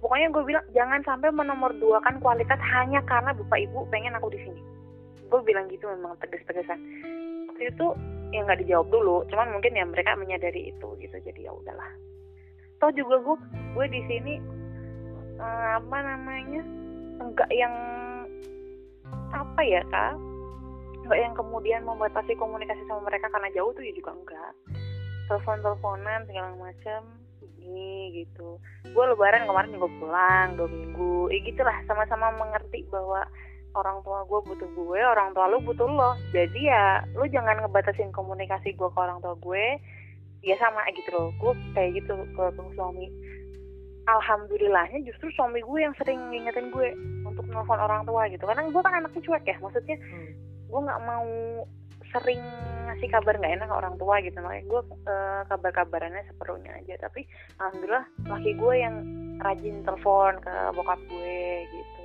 [0.00, 4.32] pokoknya gue bilang jangan sampai menomor dua kan kualitas hanya karena bapak ibu pengen aku
[4.32, 4.60] di sini
[5.28, 6.80] gue bilang gitu memang tegas-tegasan
[7.52, 7.86] waktu itu
[8.34, 11.90] ya nggak dijawab dulu cuman mungkin ya mereka menyadari itu gitu jadi ya udahlah.
[12.82, 13.36] Toh juga gue
[13.76, 14.34] gue di sini
[15.40, 16.62] uh, apa namanya
[17.22, 17.74] enggak yang
[19.32, 20.14] apa ya kak?
[21.06, 24.52] Nggak yang kemudian membatasi komunikasi sama mereka karena jauh tuh ya juga enggak
[25.26, 27.00] telepon teleponan segala macam
[27.66, 28.62] ini gitu.
[28.94, 33.26] Gue lebaran kemarin juga pulang dua minggu eh gitulah sama-sama mengerti bahwa
[33.76, 36.16] orang tua gue butuh gue orang tua lu butuh lo.
[36.32, 39.64] Jadi ya lu jangan ngebatasin komunikasi gue ke orang tua gue
[40.40, 41.28] ya sama gitu loh.
[41.36, 43.06] Gue kayak gitu ke, suami.
[44.06, 46.94] Alhamdulillahnya justru suami gue yang sering ngingetin gue
[47.26, 48.48] untuk nelfon orang tua gitu.
[48.48, 50.30] Karena gue kan anaknya cuek ya maksudnya hmm.
[50.72, 51.28] gue nggak mau
[52.14, 52.40] sering
[52.86, 54.38] ngasih kabar nggak enak ke orang tua gitu.
[54.40, 56.94] Makanya gue uh, kabar-kabarannya seperlunya aja.
[57.10, 57.28] Tapi
[57.60, 58.96] alhamdulillah laki gue yang
[59.42, 61.95] rajin telepon ke bokap gue gitu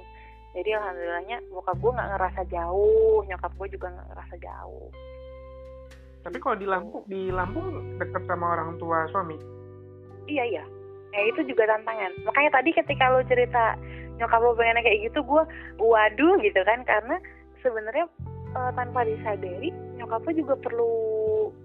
[0.52, 4.90] jadi alhamdulillahnya bokap gue nggak ngerasa jauh nyokap gue juga nggak ngerasa jauh.
[6.22, 9.40] Tapi kalau di Lampung di Lampung deket sama orang tua suami?
[10.28, 10.64] Iya iya.
[11.12, 12.12] Ya itu juga tantangan.
[12.28, 13.80] Makanya tadi ketika lo cerita
[14.20, 15.44] nyokap lo pengen kayak gitu gue
[15.80, 16.84] waduh gitu kan.
[16.84, 17.16] Karena
[17.64, 18.06] sebenarnya
[18.54, 20.94] uh, tanpa disadari nyokapnya juga perlu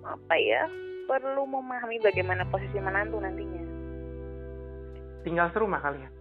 [0.07, 0.63] apa ya
[1.11, 3.63] perlu memahami bagaimana posisi menantu nantinya.
[5.27, 6.16] Tinggal serumah kalian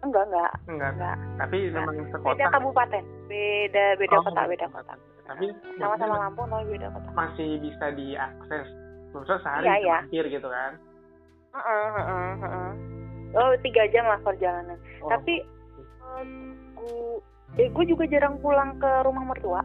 [0.00, 0.52] enggak enggak.
[0.66, 1.16] Enggak, enggak.
[1.36, 1.84] tapi enggak.
[1.84, 2.36] memang sekota.
[2.36, 3.04] beda kabupaten.
[3.28, 4.94] Beda beda oh, kota beda kota.
[5.30, 5.46] tapi
[5.78, 7.08] sama-sama Lampung tapi beda kota.
[7.14, 8.66] masih bisa diakses.
[9.10, 9.98] Maksudnya sehari iya, iya.
[10.06, 10.72] hampir gitu kan?
[11.50, 12.70] Uh -uh, uh -uh, uh -uh.
[13.34, 14.78] oh tiga jam lah perjalanan.
[15.02, 15.10] Oh.
[15.10, 15.42] tapi
[15.98, 16.24] uh,
[16.78, 17.18] gua
[17.58, 19.62] eh gue juga jarang pulang ke rumah mertua.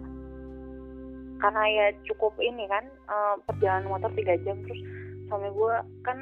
[1.36, 4.58] Karena ya cukup ini kan uh, perjalanan motor tiga jam.
[4.66, 4.82] Terus
[5.30, 6.18] suami gue kan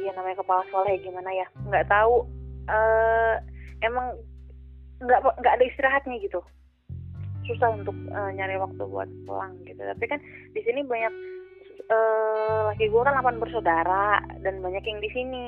[0.00, 2.26] ya namanya kepala sekolah ya gimana ya nggak tahu
[2.68, 3.34] uh,
[3.82, 4.14] emang
[5.02, 6.40] nggak nggak ada istirahatnya gitu.
[7.46, 9.78] Susah untuk uh, nyari waktu buat pulang gitu.
[9.78, 10.18] Tapi kan
[10.54, 11.14] di sini banyak
[11.90, 15.46] uh, laki gue kan 8 bersaudara dan banyak yang di sini.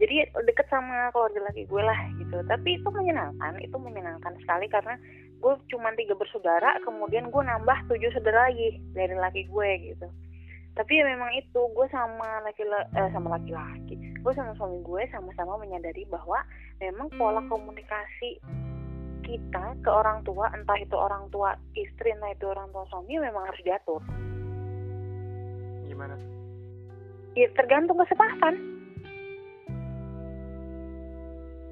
[0.00, 2.40] Jadi deket sama keluarga laki gue lah gitu.
[2.48, 4.96] Tapi itu menyenangkan itu menyenangkan sekali karena
[5.40, 10.06] gue cuma tiga bersaudara kemudian gue nambah tujuh saudara lagi dari laki gue gitu
[10.78, 15.58] tapi ya memang itu gue sama laki eh, sama laki-laki gue sama suami gue sama-sama
[15.58, 16.38] menyadari bahwa
[16.78, 18.38] memang pola komunikasi
[19.24, 23.46] kita ke orang tua entah itu orang tua istri entah itu orang tua suami memang
[23.46, 24.02] harus diatur.
[25.86, 26.18] Gimana?
[27.38, 28.54] Ya tergantung kesepakatan.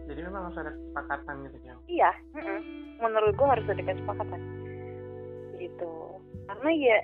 [0.07, 2.61] Jadi memang harus ada kesepakatan gitu ya iya mm -mm.
[3.03, 4.41] menurut gue harus ada kesepakatan.
[5.59, 5.93] Gitu.
[6.49, 6.99] Karena ya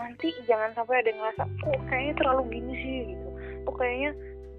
[0.00, 3.28] nanti jangan sampai ada yang ngerasa oh kayaknya terlalu gini sih gitu.
[3.68, 4.10] Oh kayaknya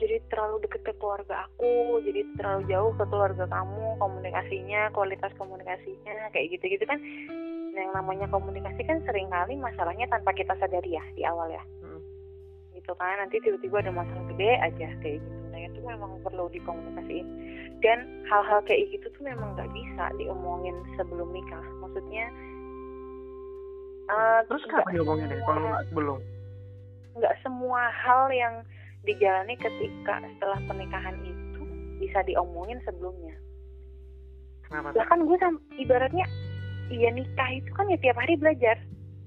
[0.02, 6.34] jadi terlalu deket ke keluarga aku jadi terlalu jauh ke keluarga kamu komunikasinya kualitas komunikasinya
[6.34, 6.98] kayak gitu gitu kan
[7.72, 11.64] yang namanya komunikasi kan sering kali masalahnya tanpa kita sadari ya di awal ya.
[11.82, 12.02] Hmm.
[12.76, 15.40] gitu kan nanti tiba-tiba ada masalah gede aja kayak gitu.
[15.54, 17.28] Nah itu memang perlu dikomunikasiin.
[17.82, 21.62] Dan hal-hal kayak gitu tuh memang nggak bisa diomongin sebelum nikah.
[21.78, 22.26] Maksudnya
[24.12, 25.16] uh, terus kapan kalau
[25.72, 26.20] nggak sebelum?
[27.18, 28.56] Nggak semua hal yang
[29.08, 31.62] dijalani ketika setelah pernikahan itu
[31.98, 33.34] bisa diomongin sebelumnya.
[34.68, 34.94] Kenapa?
[34.96, 35.38] Bahkan gue
[35.82, 36.26] ibaratnya
[36.92, 38.78] iya nikah itu kan ya tiap hari belajar.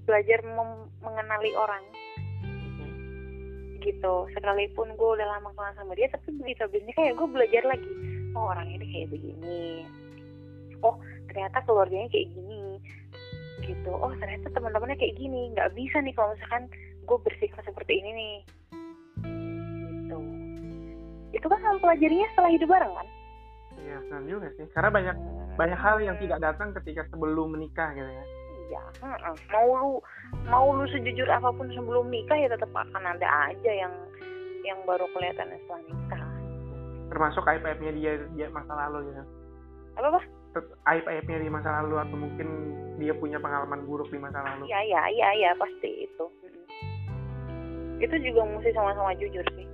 [0.05, 0.41] Belajar
[1.01, 1.85] mengenali orang.
[3.81, 4.15] Gitu.
[4.33, 7.93] Sekalipun gue udah lama kenal sama dia tapi begitu bisnis kayak gue belajar lagi.
[8.33, 9.85] Oh orang ini kayak begini.
[10.81, 10.97] Oh
[11.29, 12.64] ternyata keluarganya kayak gini
[13.65, 13.91] gitu.
[13.91, 15.53] Oh ternyata teman-temannya kayak gini.
[15.57, 16.65] Nggak bisa nih kalau misalkan
[17.05, 18.37] gue bersikap seperti ini nih.
[19.25, 20.19] Gitu.
[21.37, 23.09] Itu kan mempelajarinya setelah hidup bareng kan?
[23.85, 24.67] Iya benar juga sih.
[24.73, 25.17] Karena banyak
[25.55, 28.25] banyak hal yang tidak datang ketika sebelum menikah gitu ya.
[28.65, 28.83] Iya
[29.53, 29.93] mau lu
[30.49, 33.93] mau lu sejujur apa pun sebelum nikah ya tetap akan ada aja yang
[34.65, 36.23] yang baru kelihatan setelah nikah.
[37.13, 39.23] Termasuk aib-aibnya dia, dia masa lalu gitu.
[40.01, 40.21] Apa apa
[40.87, 42.49] aib-aibnya di masa lalu atau mungkin
[43.01, 44.71] dia punya pengalaman buruk di masa lalu?
[44.71, 46.25] Iya iya iya iya pasti itu.
[47.99, 49.67] Itu juga mesti sama-sama jujur sih.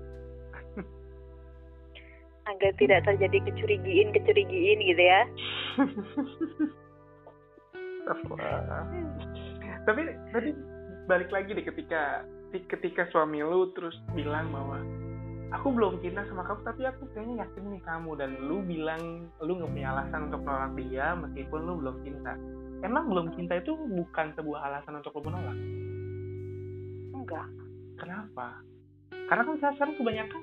[2.51, 5.20] Agar tidak terjadi kecurigiin kecurigiin gitu ya.
[9.85, 10.03] Tapi
[10.33, 10.51] tapi
[11.09, 14.78] balik lagi deh ketika ketika suami lu terus bilang bahwa
[15.51, 18.11] aku belum cinta sama kamu tapi aku kayaknya yakin nih kamu.
[18.18, 19.03] Dan lu bilang
[19.42, 22.32] lu nggak punya alasan untuk menolak dia meskipun lu belum cinta.
[22.80, 25.59] Emang belum cinta itu bukan sebuah alasan untuk lu menolak?
[27.12, 27.46] Enggak.
[28.01, 28.48] Kenapa?
[29.28, 30.42] Karena kan sekarang kebanyakan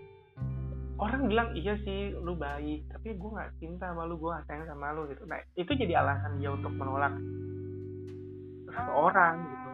[0.97, 4.65] orang bilang iya sih lu baik tapi gue nggak cinta sama lu gue gak sayang
[4.65, 5.23] sama lu gitu.
[5.29, 7.13] Nah itu jadi alasan dia untuk menolak
[8.69, 9.67] seseorang gitu.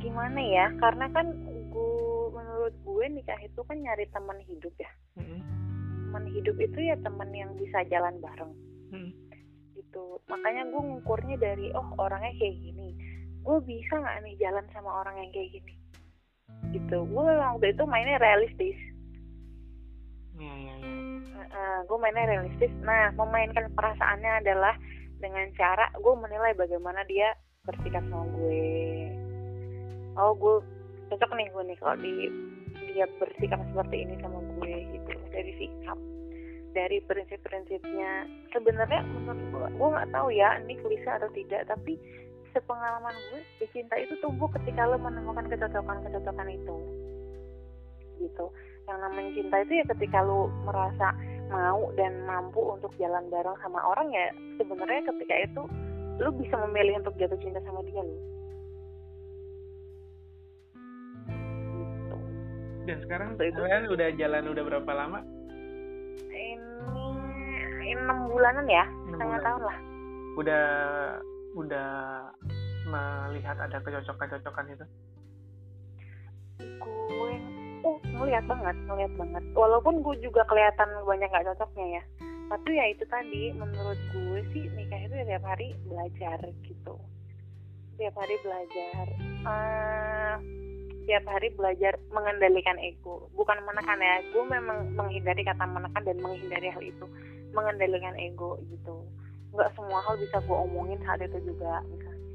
[0.00, 0.72] Gimana ya?
[0.80, 1.28] Karena kan
[2.70, 5.42] menurut gue nikah itu kan nyari teman hidup ya hmm.
[6.06, 8.52] teman hidup itu ya teman yang bisa jalan bareng
[8.94, 9.10] hmm.
[9.74, 12.94] gitu makanya gue ngukurnya dari oh orangnya kayak gini
[13.42, 15.74] gue bisa nggak nih jalan sama orang yang kayak gini
[16.70, 18.78] gitu gue waktu itu mainnya realistis.
[21.50, 22.70] Uh, gue mainnya realistis.
[22.86, 24.78] Nah, memainkan perasaannya adalah
[25.18, 27.34] dengan cara gue menilai bagaimana dia
[27.66, 28.70] bersikap sama gue.
[30.14, 30.62] Oh, gue
[31.10, 32.14] cocok nih gue nih kalau di
[32.92, 35.98] dia bersikap seperti ini sama gue gitu dari sikap
[36.70, 38.30] dari prinsip-prinsipnya.
[38.54, 41.98] Sebenarnya menurut gue gue nggak tahu ya ini klise atau tidak tapi
[42.50, 46.76] sepengalaman gue cinta itu tumbuh ketika lo menemukan kecocokan-kecocokan itu.
[48.22, 48.46] Gitu.
[48.86, 51.14] Yang namanya cinta itu ya ketika lu merasa
[51.50, 54.30] mau dan mampu untuk jalan bareng sama orang ya
[54.62, 55.62] sebenarnya ketika itu
[56.22, 58.39] lu bisa memilih untuk jatuh cinta sama dia lu
[62.88, 63.56] dan sekarang itu.
[63.56, 65.20] kalian udah jalan udah berapa lama?
[67.90, 69.46] Ini enam bulanan ya setengah bulan.
[69.46, 69.78] tahun lah.
[70.38, 70.64] Udah
[71.58, 71.90] udah
[72.86, 74.86] melihat ada kecocokan-kecocokan itu?
[76.78, 77.32] Gue
[77.82, 79.42] oh ngeliat banget ngeliat banget.
[79.58, 82.02] Walaupun gue juga kelihatan banyak nggak cocoknya ya.
[82.50, 86.94] Tapi ya itu tadi menurut gue sih nikah itu ya tiap hari belajar gitu.
[87.98, 89.06] Tiap hari belajar.
[89.42, 90.36] Uh,
[91.04, 93.28] tiap hari belajar mengendalikan ego.
[93.36, 97.06] Bukan menekan ya gue memang menghindari kata menekan dan menghindari hal itu.
[97.56, 99.04] Mengendalikan ego gitu.
[99.54, 102.28] Nggak semua hal bisa gue omongin saat itu juga misalnya.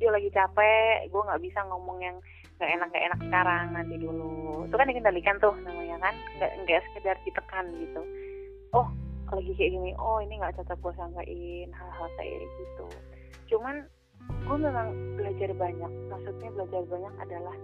[0.00, 2.16] Dia lagi capek gue nggak bisa ngomong yang
[2.56, 4.64] nggak enak nggak enak sekarang nanti dulu.
[4.68, 6.14] Itu kan dikendalikan tuh namanya kan.
[6.40, 8.02] Nggak nggak sekedar ditekan gitu.
[8.76, 8.88] Oh
[9.30, 9.90] lagi kayak gini.
[9.98, 12.86] Oh ini nggak cocok gue sampaikan hal-hal kayak gitu.
[13.54, 13.86] Cuman
[14.46, 15.92] gue memang belajar banyak.
[16.10, 17.56] Maksudnya belajar banyak adalah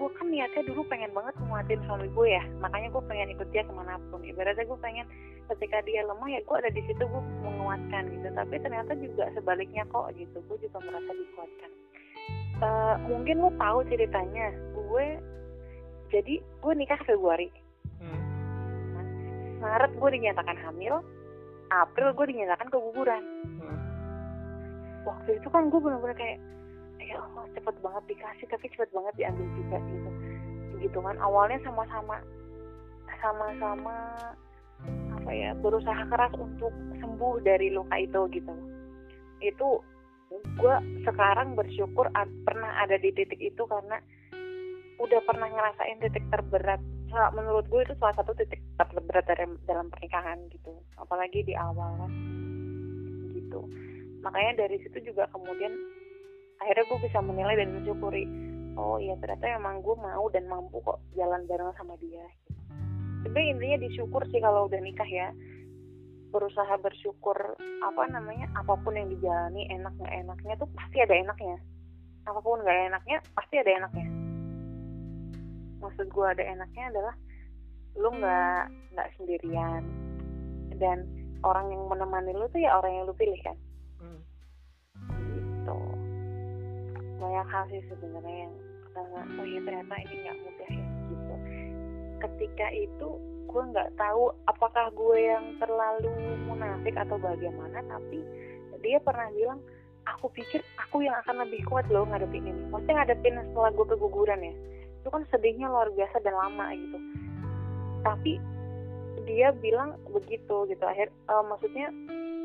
[0.00, 2.40] gue kan niatnya dulu pengen banget nguatin suami gue ya.
[2.64, 4.24] Makanya gue pengen ikut dia ke mana pun.
[4.24, 5.04] Ibaratnya gue pengen
[5.52, 8.28] ketika dia lemah ya gue ada di situ gue menguatkan gitu.
[8.32, 10.40] Tapi ternyata juga sebaliknya kok gitu.
[10.48, 11.70] Gue juga merasa dikuatkan.
[12.60, 14.56] Uh, mungkin lo tahu ceritanya.
[14.72, 15.20] Gue
[16.08, 17.52] jadi gue nikah Februari.
[18.00, 18.20] Hmm.
[19.60, 21.04] Maret gue dinyatakan hamil.
[21.68, 23.24] April gue dinyatakan keguguran.
[23.60, 23.78] Hmm.
[25.00, 26.38] waktu itu kan gue bener-bener kayak
[27.10, 30.10] ya Allah cepet banget dikasih tapi cepet banget diambil juga gitu.
[30.78, 32.22] Gitu kan awalnya sama-sama
[33.20, 33.96] sama-sama
[35.12, 38.54] apa ya berusaha keras untuk sembuh dari luka itu gitu.
[39.42, 39.68] Itu
[40.30, 42.06] gue sekarang bersyukur
[42.46, 43.98] pernah ada di titik itu karena
[45.02, 46.80] udah pernah ngerasain titik terberat.
[47.34, 50.70] Menurut gue itu salah satu titik terberat dalam, dalam pernikahan gitu.
[50.94, 52.06] Apalagi di awal
[53.34, 53.66] gitu.
[54.22, 55.74] Makanya dari situ juga kemudian
[56.60, 58.24] akhirnya gue bisa menilai dan mensyukuri
[58.80, 62.24] oh iya ternyata emang gue mau dan mampu kok jalan bareng sama dia.
[63.20, 65.28] Tapi intinya disyukur sih kalau udah nikah ya.
[66.30, 67.36] Berusaha bersyukur
[67.82, 71.58] apa namanya apa pun yang dijalani enak nggak enaknya tuh pasti ada enaknya.
[72.24, 74.08] Apa pun nggak enaknya pasti ada enaknya.
[75.84, 77.14] Maksud gue ada enaknya adalah
[77.98, 78.64] lu nggak
[78.96, 79.82] nggak sendirian.
[80.80, 81.04] Dan
[81.44, 83.56] orang yang menemani lu tuh ya orang yang lu pilih kan.
[84.00, 84.20] Hmm.
[85.36, 85.99] gitu
[87.20, 88.54] banyak hal sih sebenarnya yang
[88.96, 91.34] uh, oh iya ternyata ini nggak mudah ya gitu.
[92.20, 93.08] Ketika itu
[93.50, 96.10] gue nggak tahu apakah gue yang terlalu
[96.48, 98.22] munafik atau bagaimana tapi
[98.80, 99.60] dia pernah bilang
[100.08, 102.62] aku pikir aku yang akan lebih kuat loh ngadepin ini.
[102.72, 104.54] Maksudnya ngadepin setelah gue keguguran ya.
[105.00, 106.98] Itu kan sedihnya luar biasa dan lama gitu.
[108.00, 108.32] Tapi
[109.28, 110.84] dia bilang begitu gitu.
[110.88, 111.92] Akhir uh, maksudnya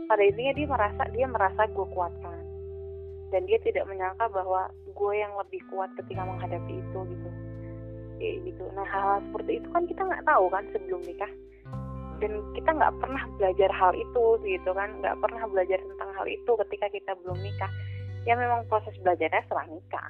[0.05, 2.44] pada intinya dia merasa dia merasa gue kuatkan
[3.35, 7.29] dan dia tidak menyangka bahwa gue yang lebih kuat ketika menghadapi itu gitu.
[8.15, 8.63] Kayak gitu.
[8.71, 11.31] Nah hal, hal seperti itu kan kita nggak tahu kan sebelum nikah.
[12.23, 14.89] Dan kita nggak pernah belajar hal itu gitu kan.
[15.03, 17.71] Nggak pernah belajar tentang hal itu ketika kita belum nikah.
[18.23, 20.07] Ya memang proses belajarnya setelah nikah.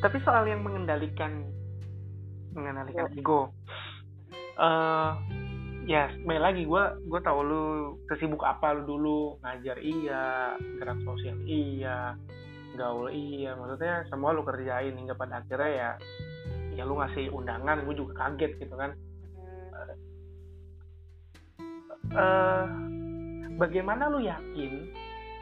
[0.00, 1.44] Tapi soal yang mengendalikan
[2.56, 3.20] mengendalikan ya.
[3.20, 3.52] ego
[4.60, 5.10] uh,
[5.88, 7.64] ya kembali lagi gue gue tahu lu
[8.06, 9.20] kesibuk apa lu dulu.
[9.40, 12.14] Ngajar iya gerak sosial iya
[12.76, 13.56] gaul iya.
[13.56, 15.90] Maksudnya semua lu kerjain hingga pada akhirnya ya
[16.76, 18.92] ya lu ngasih undangan gue juga kaget gitu kan.
[22.10, 22.66] Uh,
[23.54, 24.90] bagaimana lu yakin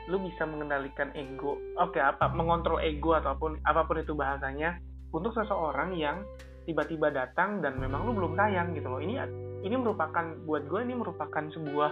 [0.08, 1.60] lu bisa mengendalikan ego?
[1.76, 4.80] Oke okay, apa mengontrol ego ataupun apa pun itu bahasanya
[5.12, 6.20] untuk seseorang yang
[6.68, 9.00] tiba-tiba datang dan memang lu belum sayang gitu loh.
[9.00, 9.24] Ini
[9.64, 11.90] ini merupakan buat gue ini merupakan sebuah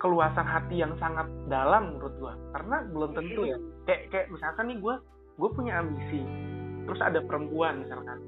[0.00, 3.58] keluasan hati yang sangat dalam menurut gue karena belum tentu ya.
[3.84, 4.94] Kayak kayak misalkan nih gue
[5.36, 6.24] gue punya ambisi.
[6.88, 8.18] Terus ada perempuan misalkan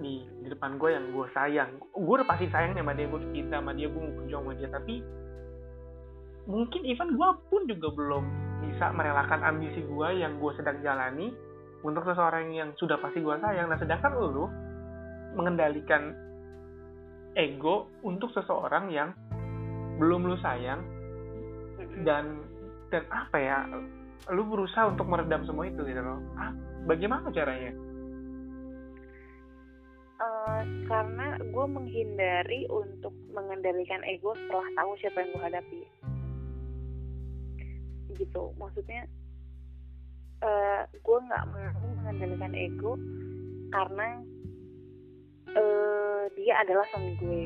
[0.00, 1.76] di di depan gue yang gue sayang.
[1.92, 4.68] Gue udah pasti sayang sama dia gue cinta sama dia gue mau berjuang sama dia.
[4.72, 4.94] Tapi
[6.48, 8.24] mungkin even gue pun juga belum
[8.64, 11.30] bisa merelakan ambisi gue yang gue sedang jalani
[11.82, 13.70] untuk seseorang yang sudah pasti gue sayang.
[13.70, 14.46] Nah, sedangkan lu
[15.32, 16.12] mengendalikan
[17.36, 19.16] ego untuk seseorang yang
[19.96, 20.80] belum lu sayang.
[22.06, 22.40] Dan
[22.92, 23.64] dan apa ya
[24.30, 26.20] lu berusaha untuk meredam semua itu gitu loh.
[26.38, 26.52] Ah,
[26.86, 27.72] bagaimana caranya?
[30.22, 35.80] Uh, karena gue menghindari untuk mengendalikan ego setelah tahu siapa yang gue hadapi.
[38.14, 39.10] Gitu maksudnya
[40.46, 42.94] uh, eh, gue nggak mau mengendalikan ego
[43.74, 44.22] karena
[45.56, 47.42] uh, dia adalah suami gue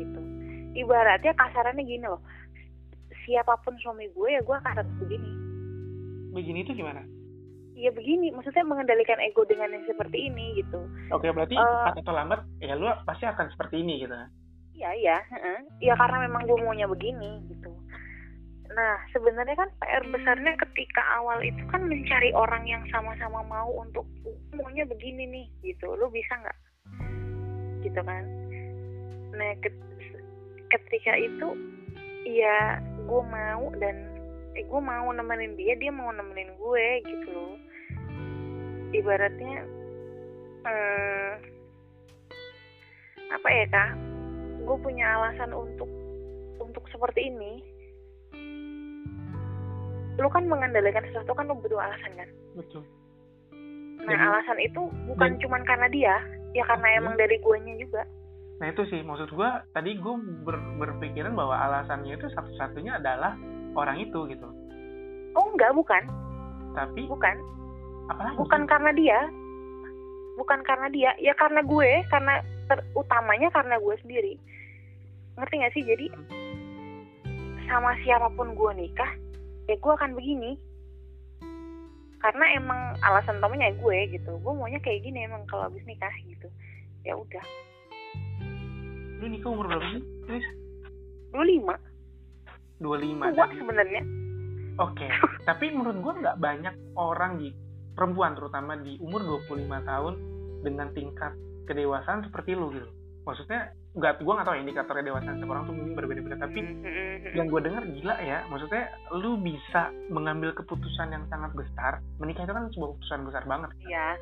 [0.00, 0.20] gitu.
[0.86, 2.22] Ibaratnya kasarannya gini loh.
[3.26, 5.30] Siapa pun suami gue ya gue akan tetap begini.
[6.30, 7.02] Begini itu gimana?
[7.74, 8.30] Ya begini.
[8.32, 10.80] Maksudnya mengendalikan ego dengan yang seperti ini gitu.
[11.10, 14.14] Oke berarti uh, atau lambat ya lu pasti akan seperti ini gitu.
[14.76, 15.16] Iya iya.
[15.34, 17.70] Uh, ya karena memang gue maunya begini gitu.
[18.70, 24.06] Nah, sebenarnya kan PR besarnya ketika awal itu kan mencari orang yang sama-sama mau untuk
[24.54, 25.90] maunya begini nih, gitu.
[25.98, 26.54] Lo bisa nggak?
[27.80, 28.24] Gitu kan?
[29.34, 29.52] Nah,
[30.70, 31.48] ketika itu
[32.28, 32.78] ya
[33.08, 33.96] gue mau dan
[34.54, 37.56] eh, gue mau nemenin dia, dia mau nemenin gue gitu loh.
[38.90, 39.64] Ibaratnya
[40.66, 41.30] hmm,
[43.30, 43.90] apa ya kak?
[44.66, 45.88] Gue punya alasan untuk
[46.60, 47.70] untuk seperti ini
[50.20, 52.84] lu kan mengendalikan sesuatu kan lu butuh alasan kan betul
[54.04, 56.14] nah Jadi, alasan itu bukan cuma karena dia
[56.56, 56.98] ya karena hmm.
[57.02, 58.02] emang dari guanya juga.
[58.60, 63.34] Nah itu sih maksud gua tadi gua ber, berpikiran bahwa alasannya itu satu-satunya adalah
[63.74, 64.48] orang itu gitu.
[65.34, 66.02] Oh enggak bukan.
[66.76, 67.36] Tapi bukan.
[68.10, 69.20] Apalagi bukan karena dia.
[70.38, 71.10] Bukan karena dia.
[71.22, 74.34] Ya karena gue karena terutamanya karena gue sendiri.
[75.38, 75.84] Ngerti gak sih?
[75.86, 76.06] Jadi
[77.70, 79.10] sama siapa pun gue nikah
[79.70, 80.58] ya gue akan begini
[82.20, 84.36] karena emang alasan utamanya gue gitu.
[84.44, 86.48] Gue maunya kayak gini emang kalau habis nikah gitu.
[87.04, 87.44] Ya udah.
[89.20, 90.02] Lu nikah umur berapa sih?
[91.32, 91.74] Dua lima.
[92.80, 94.02] Dua lima tua sebenarnya.
[94.80, 95.08] Oke.
[95.08, 95.10] Okay.
[95.48, 97.48] tapi menurut gue nggak banyak orang di
[97.96, 100.14] perempuan terutama di umur 25 tahun
[100.60, 101.32] dengan tingkat
[101.68, 102.88] kedewasaan seperti lu gitu
[103.24, 107.34] maksudnya nggak gue nggak tahu indikatornya dewasa setiap orang tuh mungkin berbeda-beda tapi mm-hmm.
[107.34, 108.84] yang gue dengar gila ya maksudnya
[109.18, 114.14] lu bisa mengambil keputusan yang sangat besar menikah itu kan sebuah keputusan besar banget iya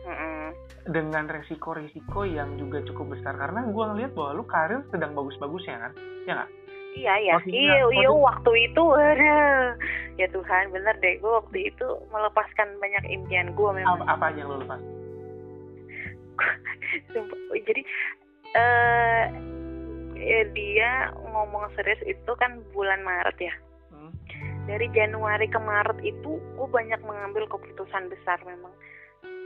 [0.89, 5.93] dengan resiko-resiko yang juga cukup besar karena gue ngeliat bahwa lu karir sedang bagus-bagusnya kan
[6.25, 6.51] ya nggak
[6.99, 9.77] Iya iya, iya iya waktu itu ada
[10.19, 14.03] ya Tuhan bener deh gue waktu itu melepaskan banyak impian gue memang.
[14.03, 14.81] Apa, apa aja yang lo lepas?
[17.69, 17.83] Jadi
[18.57, 19.25] eh
[20.19, 23.55] ya dia ngomong serius itu kan bulan Maret ya.
[23.89, 24.13] Hmm.
[24.69, 28.73] dari Januari ke Maret itu gue banyak mengambil keputusan besar memang.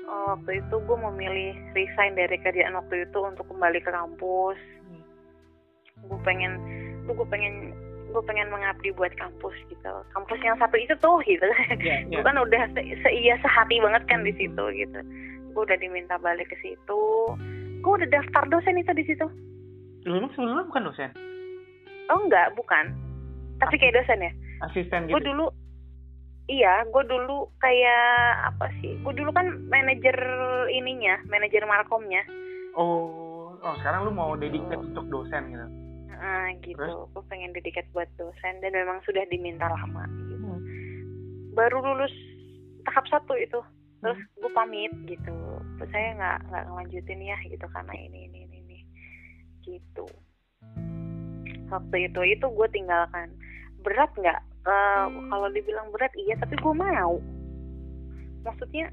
[0.03, 4.59] Uh, waktu itu gue memilih resign dari kerjaan waktu itu untuk kembali ke kampus.
[4.59, 5.03] Hmm.
[6.11, 6.53] gue pengen
[7.07, 7.71] tuh gue pengen
[8.13, 9.95] gue pengen mengabdi buat kampus gitu.
[10.13, 11.47] Kampus yang satu itu tuh gitu.
[11.79, 12.19] Yeah, yeah.
[12.19, 15.01] gue kan udah se seia sehati banget kan di situ gitu.
[15.55, 17.03] Gue udah diminta balik ke situ
[17.83, 19.27] gue udah daftar dosen itu di situ
[20.03, 21.11] Lu emang sebelumnya bukan dosen?
[22.11, 22.91] Oh enggak, bukan.
[23.63, 24.33] Tapi kayak dosen ya.
[24.67, 25.15] Asisten gitu.
[25.15, 25.47] Gue dulu
[26.51, 30.17] iya gue dulu kayak apa sih gue dulu kan manajer
[30.75, 32.23] ininya manajer markomnya
[32.75, 34.87] oh oh sekarang lu mau dedikat oh.
[34.87, 35.67] untuk dosen gitu
[36.23, 40.61] ah gitu gue pengen dedikat buat dosen dan memang sudah diminta lama gitu hmm.
[41.55, 42.15] baru lulus
[42.91, 43.63] tahap satu itu
[44.03, 44.35] terus hmm.
[44.43, 45.37] gue pamit gitu.
[45.79, 48.79] Terus saya nggak nggak ngelanjutin ya gitu karena ini ini ini, ini.
[49.63, 50.07] gitu.
[51.71, 53.31] Waktu itu itu gue tinggalkan.
[53.87, 54.43] Berat nggak?
[54.63, 56.35] Uh, kalau dibilang berat iya.
[56.35, 57.23] Tapi gue mau.
[58.43, 58.91] Maksudnya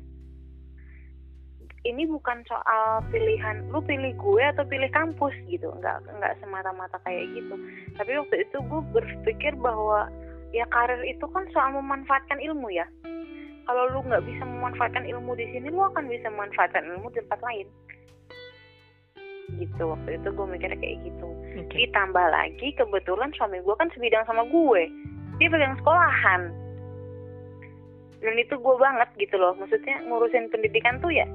[1.87, 5.73] ini bukan soal pilihan lu pilih gue atau pilih kampus gitu.
[5.81, 7.57] Nggak nggak semata-mata kayak gitu.
[7.97, 10.05] Tapi waktu itu gue berpikir bahwa
[10.53, 12.85] ya karir itu kan soal memanfaatkan ilmu ya
[13.69, 17.37] kalau lu nggak bisa memanfaatkan ilmu di sini lu akan bisa memanfaatkan ilmu di tempat
[17.45, 17.69] lain.
[19.61, 21.29] Gitu waktu itu gue mikirnya kayak gitu.
[21.69, 21.85] Okay.
[21.85, 24.89] ditambah lagi kebetulan suami gue kan sebidang sama gue.
[25.37, 26.49] Dia pegang sekolahan.
[28.25, 29.53] Dan itu gue banget gitu loh.
[29.53, 31.29] Maksudnya ngurusin pendidikan tuh ya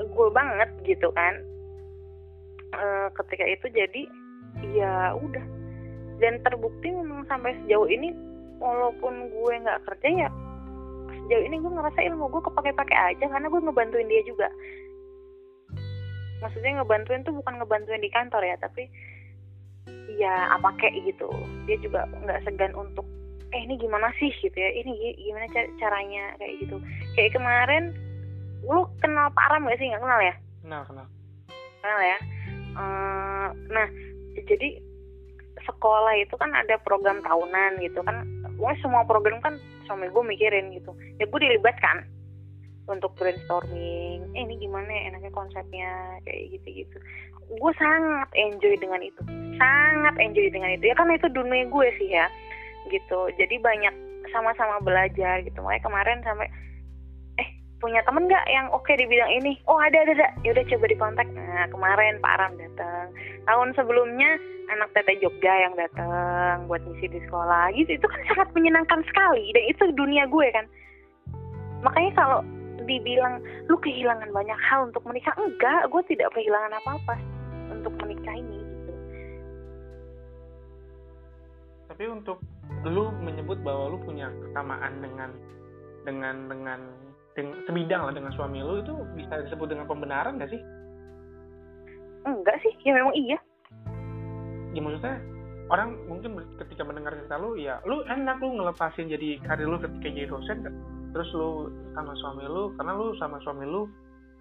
[0.00, 1.44] gue banget gitu kan.
[2.72, 2.84] E,
[3.20, 4.02] ketika itu jadi
[4.72, 5.44] ya udah.
[6.24, 8.16] Dan terbukti memang sampai sejauh ini
[8.64, 10.30] walaupun gue nggak kerja ya
[11.26, 14.46] sejauh ini gue ngerasa ilmu gue kepake-pakai aja karena gue ngebantuin dia juga.
[16.38, 18.86] Maksudnya ngebantuin tuh bukan ngebantuin di kantor ya tapi
[20.14, 21.26] ya apa kayak gitu.
[21.66, 23.02] Dia juga nggak segan untuk
[23.50, 24.30] eh ini gimana sih?
[24.38, 24.70] gitu ya.
[24.70, 25.50] Ini gimana
[25.82, 26.38] caranya?
[26.38, 26.78] kayak gitu.
[27.18, 27.90] Kayak kemarin
[28.62, 29.90] lu kenal Pak Aram gak sih?
[29.90, 30.34] Nggak kenal ya?
[30.62, 31.06] Kenal kenal.
[31.82, 32.18] Kenal ya?
[32.76, 33.86] Uh, nah
[34.46, 34.78] jadi
[35.66, 38.22] sekolah itu kan ada program tahunan gitu kan
[38.56, 39.54] pokoknya semua program kan
[39.86, 40.92] suami gue mikirin gitu.
[41.20, 42.08] Ya gue dilibatkan
[42.90, 44.26] untuk brainstorming.
[44.34, 46.98] Eh ini gimana ya enaknya konsepnya kayak gitu gitu
[47.46, 49.22] gue sangat enjoy dengan itu.
[49.56, 50.90] Sangat enjoy dengan itu.
[50.90, 52.26] Ya kan itu dunia gue sih ya
[52.90, 53.30] gitu.
[53.38, 53.94] Jadi banyak
[54.34, 55.58] sama-sama belajar gitu.
[55.62, 56.48] Makanya kemarin sampai
[57.76, 59.60] punya temen nggak yang oke okay di bidang ini?
[59.68, 60.28] Oh ada ada ada.
[60.40, 61.28] Ya udah coba dikontak.
[61.36, 63.12] Nah kemarin Pak Aram datang
[63.44, 64.30] tahun sebelumnya
[64.72, 67.72] anak Tete Jogja yang datang buat ngisi di sekolah.
[67.76, 69.52] Gitu itu kan sangat menyenangkan sekali.
[69.52, 70.66] Dan itu dunia gue kan.
[71.84, 72.40] Makanya kalau
[72.86, 75.86] dibilang lu kehilangan banyak hal untuk menikah enggak.
[75.92, 77.14] Gue tidak kehilangan apa-apa
[77.76, 78.92] untuk menikah ini gitu.
[81.92, 82.40] Tapi untuk
[82.88, 85.30] lu menyebut bahwa lu punya kesamaan dengan
[86.06, 86.80] dengan, dengan
[87.36, 90.60] sebidang lah dengan suami lu itu bisa disebut dengan pembenaran gak sih?
[92.24, 93.38] Enggak sih ya memang iya.
[94.72, 95.16] Ya maksudnya
[95.70, 100.08] orang mungkin ketika mendengar cerita lu ya lu enak lu ngelepasin jadi karir lu ketika
[100.10, 100.62] jadi dosen
[101.10, 103.88] terus lu sama suami lu karena lu sama suami lu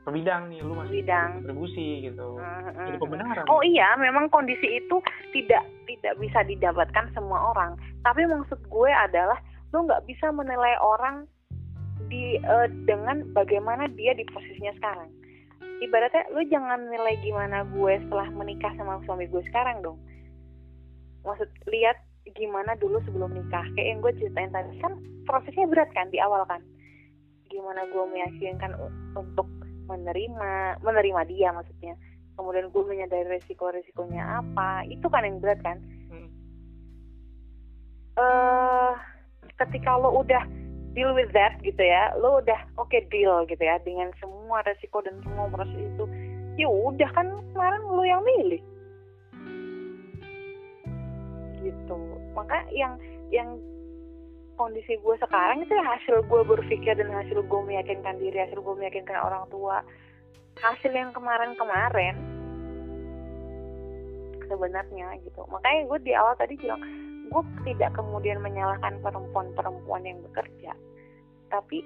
[0.06, 2.38] berbidang nih lu masih bidang kontribusi gitu.
[2.38, 2.86] Mm-hmm.
[2.86, 3.46] jadi pembenaran.
[3.50, 5.02] Oh iya memang kondisi itu
[5.34, 7.74] tidak tidak bisa didapatkan semua orang.
[8.06, 9.38] Tapi maksud gue adalah
[9.74, 11.26] lu nggak bisa menilai orang
[12.08, 15.10] di uh, dengan bagaimana dia di posisinya sekarang.
[15.84, 20.00] Ibaratnya lu jangan nilai gimana gue setelah menikah sama suami gue sekarang dong.
[21.28, 22.00] Maksud lihat
[22.38, 23.66] gimana dulu sebelum nikah.
[23.76, 24.94] Kayak yang gue ceritain tadi kan
[25.28, 26.64] prosesnya berat kan di awal kan?
[27.52, 28.72] Gimana gue meyakinkan
[29.14, 29.48] untuk
[29.86, 32.00] menerima menerima dia maksudnya.
[32.36, 35.78] Kemudian gue menyadari resiko resikonya apa itu kan yang berat kan?
[36.12, 36.30] Hmm.
[38.20, 38.94] uh,
[39.56, 40.44] ketika lo udah
[40.96, 42.16] deal with that gitu ya.
[42.18, 46.08] Lo udah oke okay, deal gitu ya dengan semua resiko dan semua proses itu.
[46.56, 48.64] Ya udah kan kemarin lo yang milih.
[51.62, 51.98] Gitu.
[52.34, 52.96] Maka yang
[53.30, 53.60] yang
[54.56, 58.76] kondisi gue sekarang itu ya hasil gue berpikir dan hasil gue meyakinkan diri hasil gue
[58.80, 59.84] meyakinkan orang tua.
[60.56, 62.16] Hasil yang kemarin-kemarin
[64.48, 65.44] sebenarnya gitu.
[65.52, 66.80] Makanya gue di awal tadi bilang
[67.30, 70.74] gue tidak kemudian menyalahkan perempuan-perempuan yang bekerja.
[71.50, 71.78] Tapi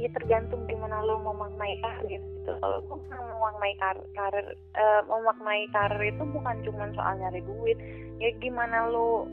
[0.00, 2.52] ya tergantung gimana lo memaknai karir gitu.
[2.58, 7.78] Kalau gue memaknai karir, karir uh, memaknai karir itu bukan cuma soal nyari duit.
[8.18, 9.28] Ya gimana lo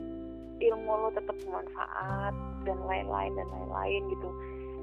[0.60, 2.34] ilmu lo tetap bermanfaat
[2.68, 4.28] dan lain-lain dan lain-lain gitu.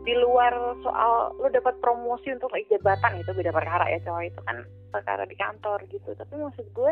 [0.08, 4.58] Di luar soal lo dapat promosi untuk jabatan itu beda perkara ya cowok itu kan
[4.90, 6.16] perkara di kantor gitu.
[6.18, 6.92] Tapi maksud gue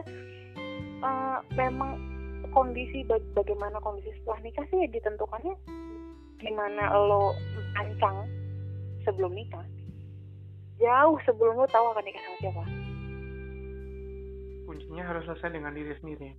[1.01, 2.14] uh, memang
[2.55, 3.03] kondisi
[3.35, 5.53] bagaimana kondisi setelah nikah sih ya ditentukannya
[6.39, 7.35] gimana lo
[7.75, 8.23] ancang
[9.03, 9.63] sebelum nikah.
[10.79, 12.63] Jauh sebelum lo tahu akan nikah sama siapa.
[14.65, 16.29] Kuncinya harus selesai dengan diri sendiri.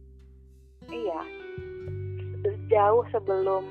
[0.88, 1.20] Iya.
[2.72, 3.64] Jauh sebelum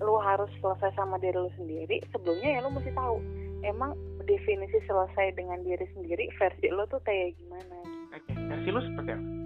[0.00, 3.20] lo harus selesai sama diri lo sendiri sebelumnya ya lo mesti tahu.
[3.64, 3.92] Emang
[4.24, 7.76] definisi selesai dengan diri sendiri versi lo tuh kayak gimana?
[8.12, 8.36] Oke okay.
[8.48, 9.43] versi lo seperti apa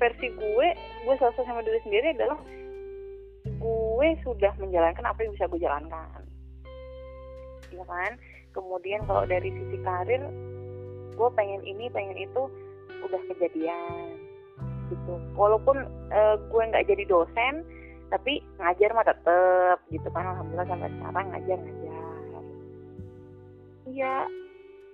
[0.00, 0.68] versi gue
[1.04, 2.40] gue selesai sama diri sendiri adalah
[3.44, 6.24] gue sudah menjalankan apa yang bisa gue jalankan.
[7.68, 8.16] Ya kan?
[8.56, 10.24] Kemudian kalau dari sisi karir
[11.14, 12.48] gue pengen ini pengen itu
[13.04, 14.16] udah kejadian.
[14.88, 15.14] Gitu.
[15.36, 17.62] Walaupun uh, gue nggak jadi dosen
[18.08, 20.24] tapi ngajar mah tetep gitu kan.
[20.24, 22.42] Alhamdulillah sampai sekarang ngajar ngajar.
[23.90, 24.14] Iya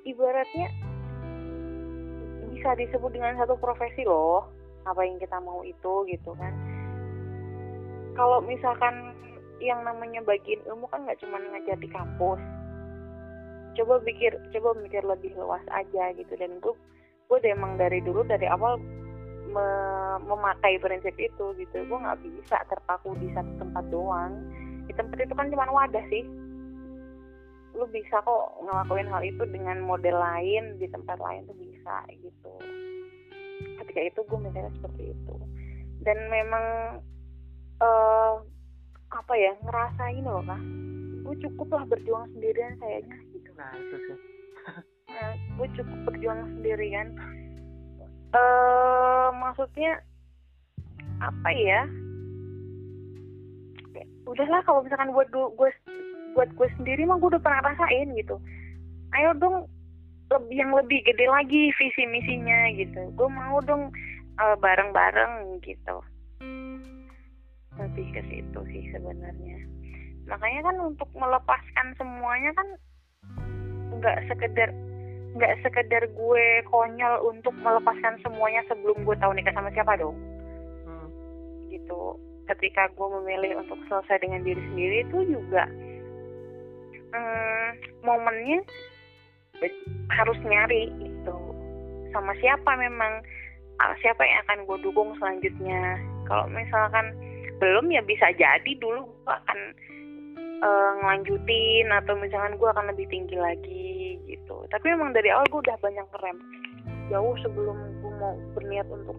[0.07, 0.68] ibaratnya
[2.50, 4.55] bisa disebut dengan satu profesi loh
[4.87, 6.55] apa yang kita mau itu gitu kan.
[8.14, 9.12] Kalau misalkan
[9.59, 12.41] yang namanya bagian ilmu kan nggak cuma ngajar di kampus.
[13.76, 16.32] Coba pikir coba mikir lebih luas aja gitu.
[16.39, 16.72] Dan gue
[17.26, 18.78] gue emang dari dulu dari awal
[19.51, 19.66] me
[20.22, 21.76] memakai prinsip itu gitu.
[21.84, 24.32] Gue nggak bisa terpaku di satu tempat doang.
[24.87, 26.24] Di tempat itu kan cuma wadah sih.
[27.76, 32.45] Lu bisa kok ngelakuin hal itu dengan model lain di tempat lain tuh bisa gitu
[33.97, 35.34] ketika itu gue mikirnya seperti itu.
[36.05, 36.66] Dan memang
[37.80, 38.44] uh,
[39.09, 40.61] apa ya ngerasain loh kak.
[41.24, 43.16] Gue cukup lah berjuang sendirian kayaknya.
[43.57, 44.18] Nah itu sih.
[45.07, 47.16] Nah, gue cukup berjuang sendirian.
[48.36, 50.05] Uh, maksudnya
[51.24, 51.88] apa ya?
[54.28, 55.70] Udahlah kalau misalkan buat gue, gue
[56.36, 58.36] buat gue sendiri mah gue udah pernah rasain gitu.
[59.16, 59.64] Ayo dong
[60.51, 63.14] yang lebih gede lagi visi misinya gitu.
[63.14, 63.95] Gue mau dong
[64.43, 65.97] uh, bareng-bareng gitu.
[67.77, 69.59] Lebih ke situ sih sebenarnya.
[70.27, 72.68] Makanya kan untuk melepaskan semuanya kan
[73.97, 74.70] nggak sekedar
[75.37, 80.16] nggak sekedar gue konyol untuk melepaskan semuanya sebelum gue tahu nikah sama siapa dong.
[80.89, 81.09] Hmm.
[81.70, 82.16] gitu.
[82.47, 85.66] Ketika gue memilih untuk selesai dengan diri sendiri itu juga
[87.12, 87.68] hmm,
[88.07, 88.62] momennya
[90.12, 91.36] harus nyari itu
[92.16, 93.20] sama siapa memang
[93.80, 96.00] ah, siapa yang akan gue dukung selanjutnya.
[96.24, 97.12] Kalau misalkan
[97.61, 99.59] belum ya bisa jadi dulu gue akan
[100.64, 104.64] uh, ngelanjutin atau misalkan gue akan lebih tinggi lagi gitu.
[104.72, 106.38] Tapi emang dari awal gue udah banyak ngerem.
[107.12, 109.16] Jauh sebelum gue mau berniat untuk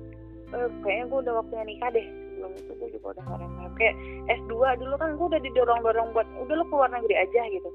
[0.52, 2.08] eh, kayaknya gue udah waktunya nikah deh.
[2.08, 3.52] Sebelum itu gue juga udah ngerem.
[3.78, 3.96] Kayak
[4.42, 7.70] S2 dulu kan gue udah didorong dorong buat udah lo keluar negeri aja gitu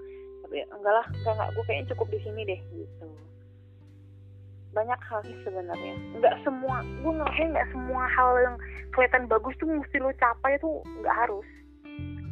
[0.52, 3.06] tapi enggak lah enggak enggak gue kayaknya cukup di sini deh gitu.
[4.76, 5.96] Banyak hal sih sebenarnya.
[6.20, 8.56] Nggak semua gue ngerasain nggak semua hal yang
[8.92, 11.48] kelihatan bagus tuh mesti lo capai tuh nggak harus.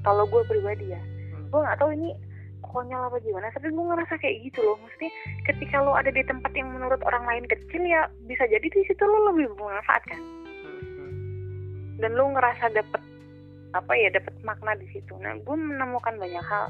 [0.04, 1.00] Kalau gue pribadi ya.
[1.48, 2.12] Gue nggak tahu ini
[2.60, 4.76] konyol apa gimana tapi gue ngerasa kayak gitu loh.
[4.84, 5.06] Mesti
[5.48, 9.00] ketika lo ada di tempat yang menurut orang lain kecil ya bisa jadi di situ
[9.00, 10.20] lo lebih bermanfaat kan?
[12.04, 13.00] Dan lo ngerasa dapet
[13.72, 15.16] apa ya dapet makna di situ.
[15.16, 16.68] Nah gue menemukan banyak hal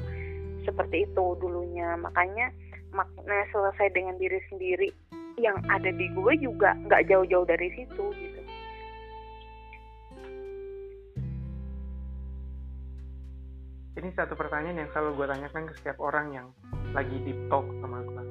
[0.63, 1.95] seperti itu dulunya.
[1.99, 2.51] Makanya
[2.91, 4.89] makna selesai dengan diri sendiri
[5.39, 8.41] yang ada di gue juga nggak jauh-jauh dari situ gitu.
[14.01, 16.47] Ini satu pertanyaan yang selalu gue tanyakan ke setiap orang yang
[16.91, 18.23] lagi deep talk sama gue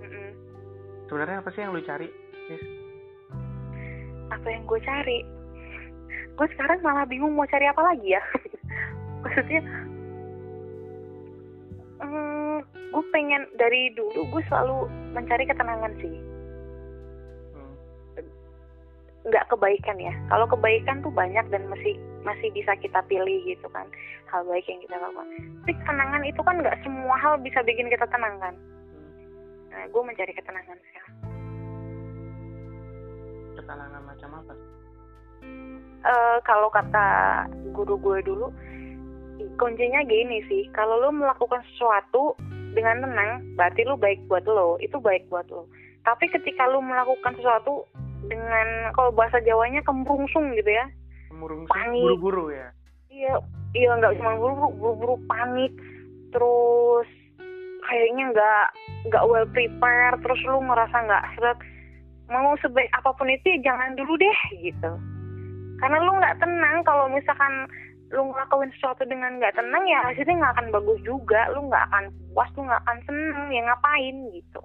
[0.00, 0.30] mm-hmm.
[1.10, 2.08] sebenarnya apa sih yang lu cari
[2.48, 2.62] Nis?
[4.32, 5.18] apa yang gue cari?
[6.40, 8.22] Gue sekarang malah bingung mau cari apa lagi ya.
[9.22, 9.60] Maksudnya
[12.02, 12.56] hmm,
[12.92, 16.14] gue pengen dari dulu gue selalu mencari ketenangan sih.
[19.22, 20.10] Nggak kebaikan ya.
[20.26, 21.94] Kalau kebaikan tuh banyak dan masih
[22.26, 23.86] masih bisa kita pilih gitu kan.
[24.28, 25.28] Hal baik yang kita lakukan.
[25.62, 28.54] Tapi ketenangan itu kan nggak semua hal bisa bikin kita tenang kan.
[29.70, 31.14] Nah gue mencari ketenangan sekarang.
[33.56, 34.54] Ketenangan macam apa?
[36.02, 37.06] Uh, kalau kata
[37.70, 38.50] guru gue dulu
[39.56, 40.68] kuncinya gini sih.
[40.74, 42.36] Kalau lo melakukan sesuatu
[42.72, 44.80] dengan tenang berarti lo baik buat lo.
[44.80, 45.68] Itu baik buat lo.
[46.02, 47.86] Tapi ketika lo melakukan sesuatu
[48.26, 50.86] dengan kalau bahasa Jawanya kemurungsung gitu ya.
[51.30, 52.68] Kemurungsung buru-buru ya?
[53.12, 53.34] Iya
[53.76, 55.72] iya nggak cuma buru-buru buru-buru panik.
[56.32, 57.08] Terus
[57.86, 58.66] kayaknya nggak
[59.10, 60.18] nggak well prepared.
[60.22, 61.58] Terus lu ngerasa nggak seret.
[62.32, 64.92] Mau sebaik apa pun itu ya jangan dulu deh gitu.
[65.82, 67.68] Karena lu nggak tenang kalau misalkan
[68.12, 71.48] lu ngelakuin sesuatu dengan nggak tenang ya hasilnya nggak akan bagus juga.
[71.56, 74.62] Lu nggak akan puas lu nggak akan seneng ya ngapain gitu.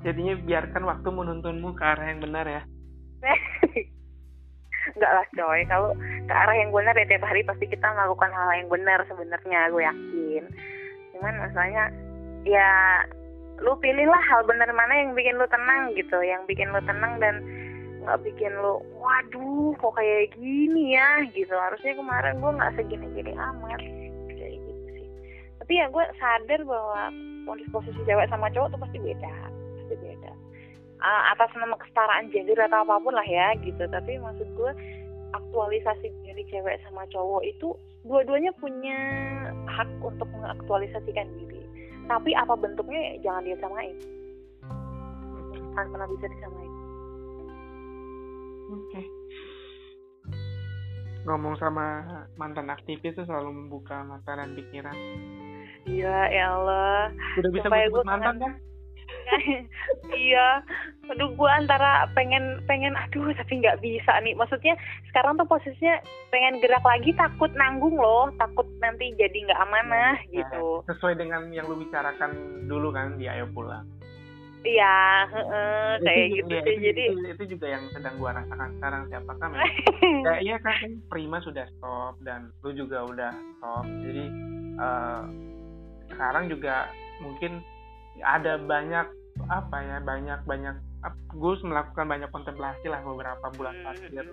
[0.00, 2.62] Jadinya biarkan waktu menuntunmu ke arah yang benar ya.
[4.96, 5.60] Enggak lah coy.
[5.68, 5.92] Kalau
[6.24, 9.82] ke arah yang benar ya tiap hari pasti kita melakukan hal yang benar sebenarnya gue
[9.84, 10.44] yakin.
[11.12, 11.84] Cuman masalahnya
[12.48, 12.68] ya
[13.60, 17.44] lu pilihlah hal benar mana yang bikin lu tenang gitu yang bikin lu tenang dan
[18.00, 21.20] nggak bikin lu waduh kok kayak gini ya?
[21.36, 21.52] gitu.
[21.52, 23.80] Harusnya kemarin gue nggak segini-gini amat.
[24.32, 25.06] Kayak gitu sih.
[25.60, 27.12] Tapi ya gue sadar bahwa
[27.70, 29.32] posisi cewek sama cowok tuh pasti beda
[29.76, 30.32] pasti beda.
[31.00, 33.84] Uh, atas nama kesetaraan gender atau apa pun lah ya gitu.
[33.84, 34.72] Tapi maksud gue
[35.36, 37.76] aktualisasi diri cewek sama cowok itu
[38.08, 38.96] dua-duanya punya
[39.68, 41.60] hak untuk mengaktualisasikan diri
[42.10, 43.94] tapi apa bentuknya jangan dia samain
[45.70, 46.72] akan pernah bisa disamain.
[48.70, 48.82] Oke.
[48.90, 49.06] Okay.
[51.20, 52.00] ngomong sama
[52.40, 54.96] mantan aktivis itu selalu membuka mata dan pikiran.
[55.84, 57.12] Iya ya Allah.
[57.36, 58.52] Udah bisa sebut mantan kan
[60.28, 60.62] iya.
[61.10, 64.34] Aduh gue antara pengen pengen aduh tapi nggak bisa nih.
[64.38, 64.78] Maksudnya
[65.10, 65.98] sekarang tuh posisinya
[66.30, 68.30] pengen gerak lagi takut nanggung loh.
[68.38, 70.86] Takut nanti jadi nggak amanah nah, gitu.
[70.86, 73.86] sesuai dengan yang lu bicarakan dulu kan di ayo pulang
[74.60, 76.74] Iya, uh, kayak gitu ya, sih.
[76.76, 79.72] Itu, jadi itu, itu juga yang sedang gua rasakan sekarang siapakah memang?
[80.28, 80.76] Kayak iya kan
[81.08, 83.84] Prima sudah stop dan lu juga udah stop.
[83.88, 84.24] Jadi
[84.76, 85.22] uh,
[86.12, 86.92] sekarang juga
[87.24, 87.64] mungkin
[88.20, 89.08] ada banyak
[89.48, 90.76] apa ya banyak banyak
[91.32, 94.26] Gus melakukan banyak kontemplasi lah beberapa bulan terakhir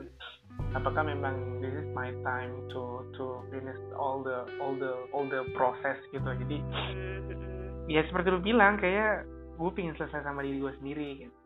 [0.75, 5.47] apakah memang this is my time to to finish all the all the all the
[5.55, 6.57] process gitu jadi
[7.87, 9.23] ya seperti lu bilang kayak
[9.55, 11.37] gue pengen selesai sama diri gue sendiri gitu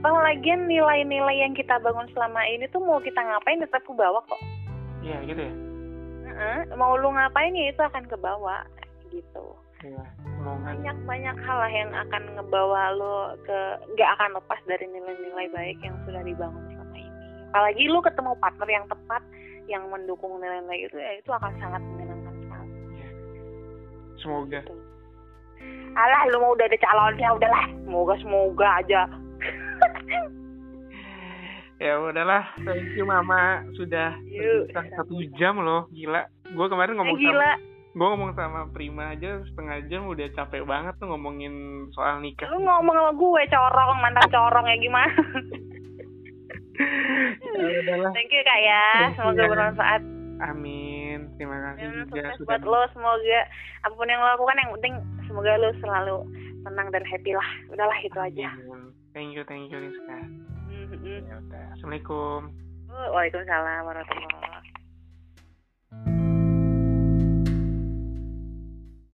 [0.00, 4.24] Bang, lagian nilai-nilai yang kita bangun selama ini tuh mau kita ngapain tetap ke bawah
[4.24, 4.40] kok.
[5.04, 5.52] Iya gitu ya.
[6.24, 6.72] Uh-uh.
[6.80, 8.64] Mau lu ngapain ya itu akan ke bawah
[9.12, 9.44] gitu.
[9.80, 10.04] Iya
[10.40, 13.58] banyak banyak hal lah yang akan ngebawa lo ke
[13.96, 17.12] nggak akan lepas dari nilai-nilai baik yang sudah dibangun selama ini.
[17.52, 19.22] Apalagi lo ketemu partner yang tepat
[19.68, 22.72] yang mendukung nilai-nilai itu ya itu akan sangat menyenangkan sekali.
[22.96, 23.08] Ya.
[24.20, 24.60] semoga.
[24.64, 24.76] Gitu.
[25.92, 27.64] alah lo mau udah ada calonnya udahlah.
[27.84, 29.00] Semoga semoga aja.
[31.80, 32.44] Ya udahlah.
[32.60, 34.12] Thank you mama sudah
[35.00, 35.88] satu jam loh.
[35.88, 36.28] Gila.
[36.52, 37.56] Gue kemarin ngomong eh, gila.
[37.56, 42.46] sama gue ngomong sama Prima aja setengah jam udah capek banget tuh ngomongin soal nikah.
[42.54, 45.10] Lu ngomong sama gue corong mantan corong ya gimana?
[47.50, 48.84] ya, Thank you kak ya,
[49.18, 50.02] semoga bermanfaat.
[50.40, 52.46] Amin, terima kasih ya, juga sudah.
[52.46, 53.40] Buat lo semoga
[53.84, 54.94] apa pun yang lo lakukan yang penting
[55.28, 56.16] semoga lo selalu
[56.64, 57.50] tenang dan happy lah.
[57.74, 58.48] Udahlah itu aja.
[59.12, 60.18] Thank you, thank you Rizka.
[60.70, 61.18] Mm -hmm.
[61.26, 62.54] Ya udah, assalamualaikum.
[62.90, 64.59] Waalaikumsalam warahmatullahi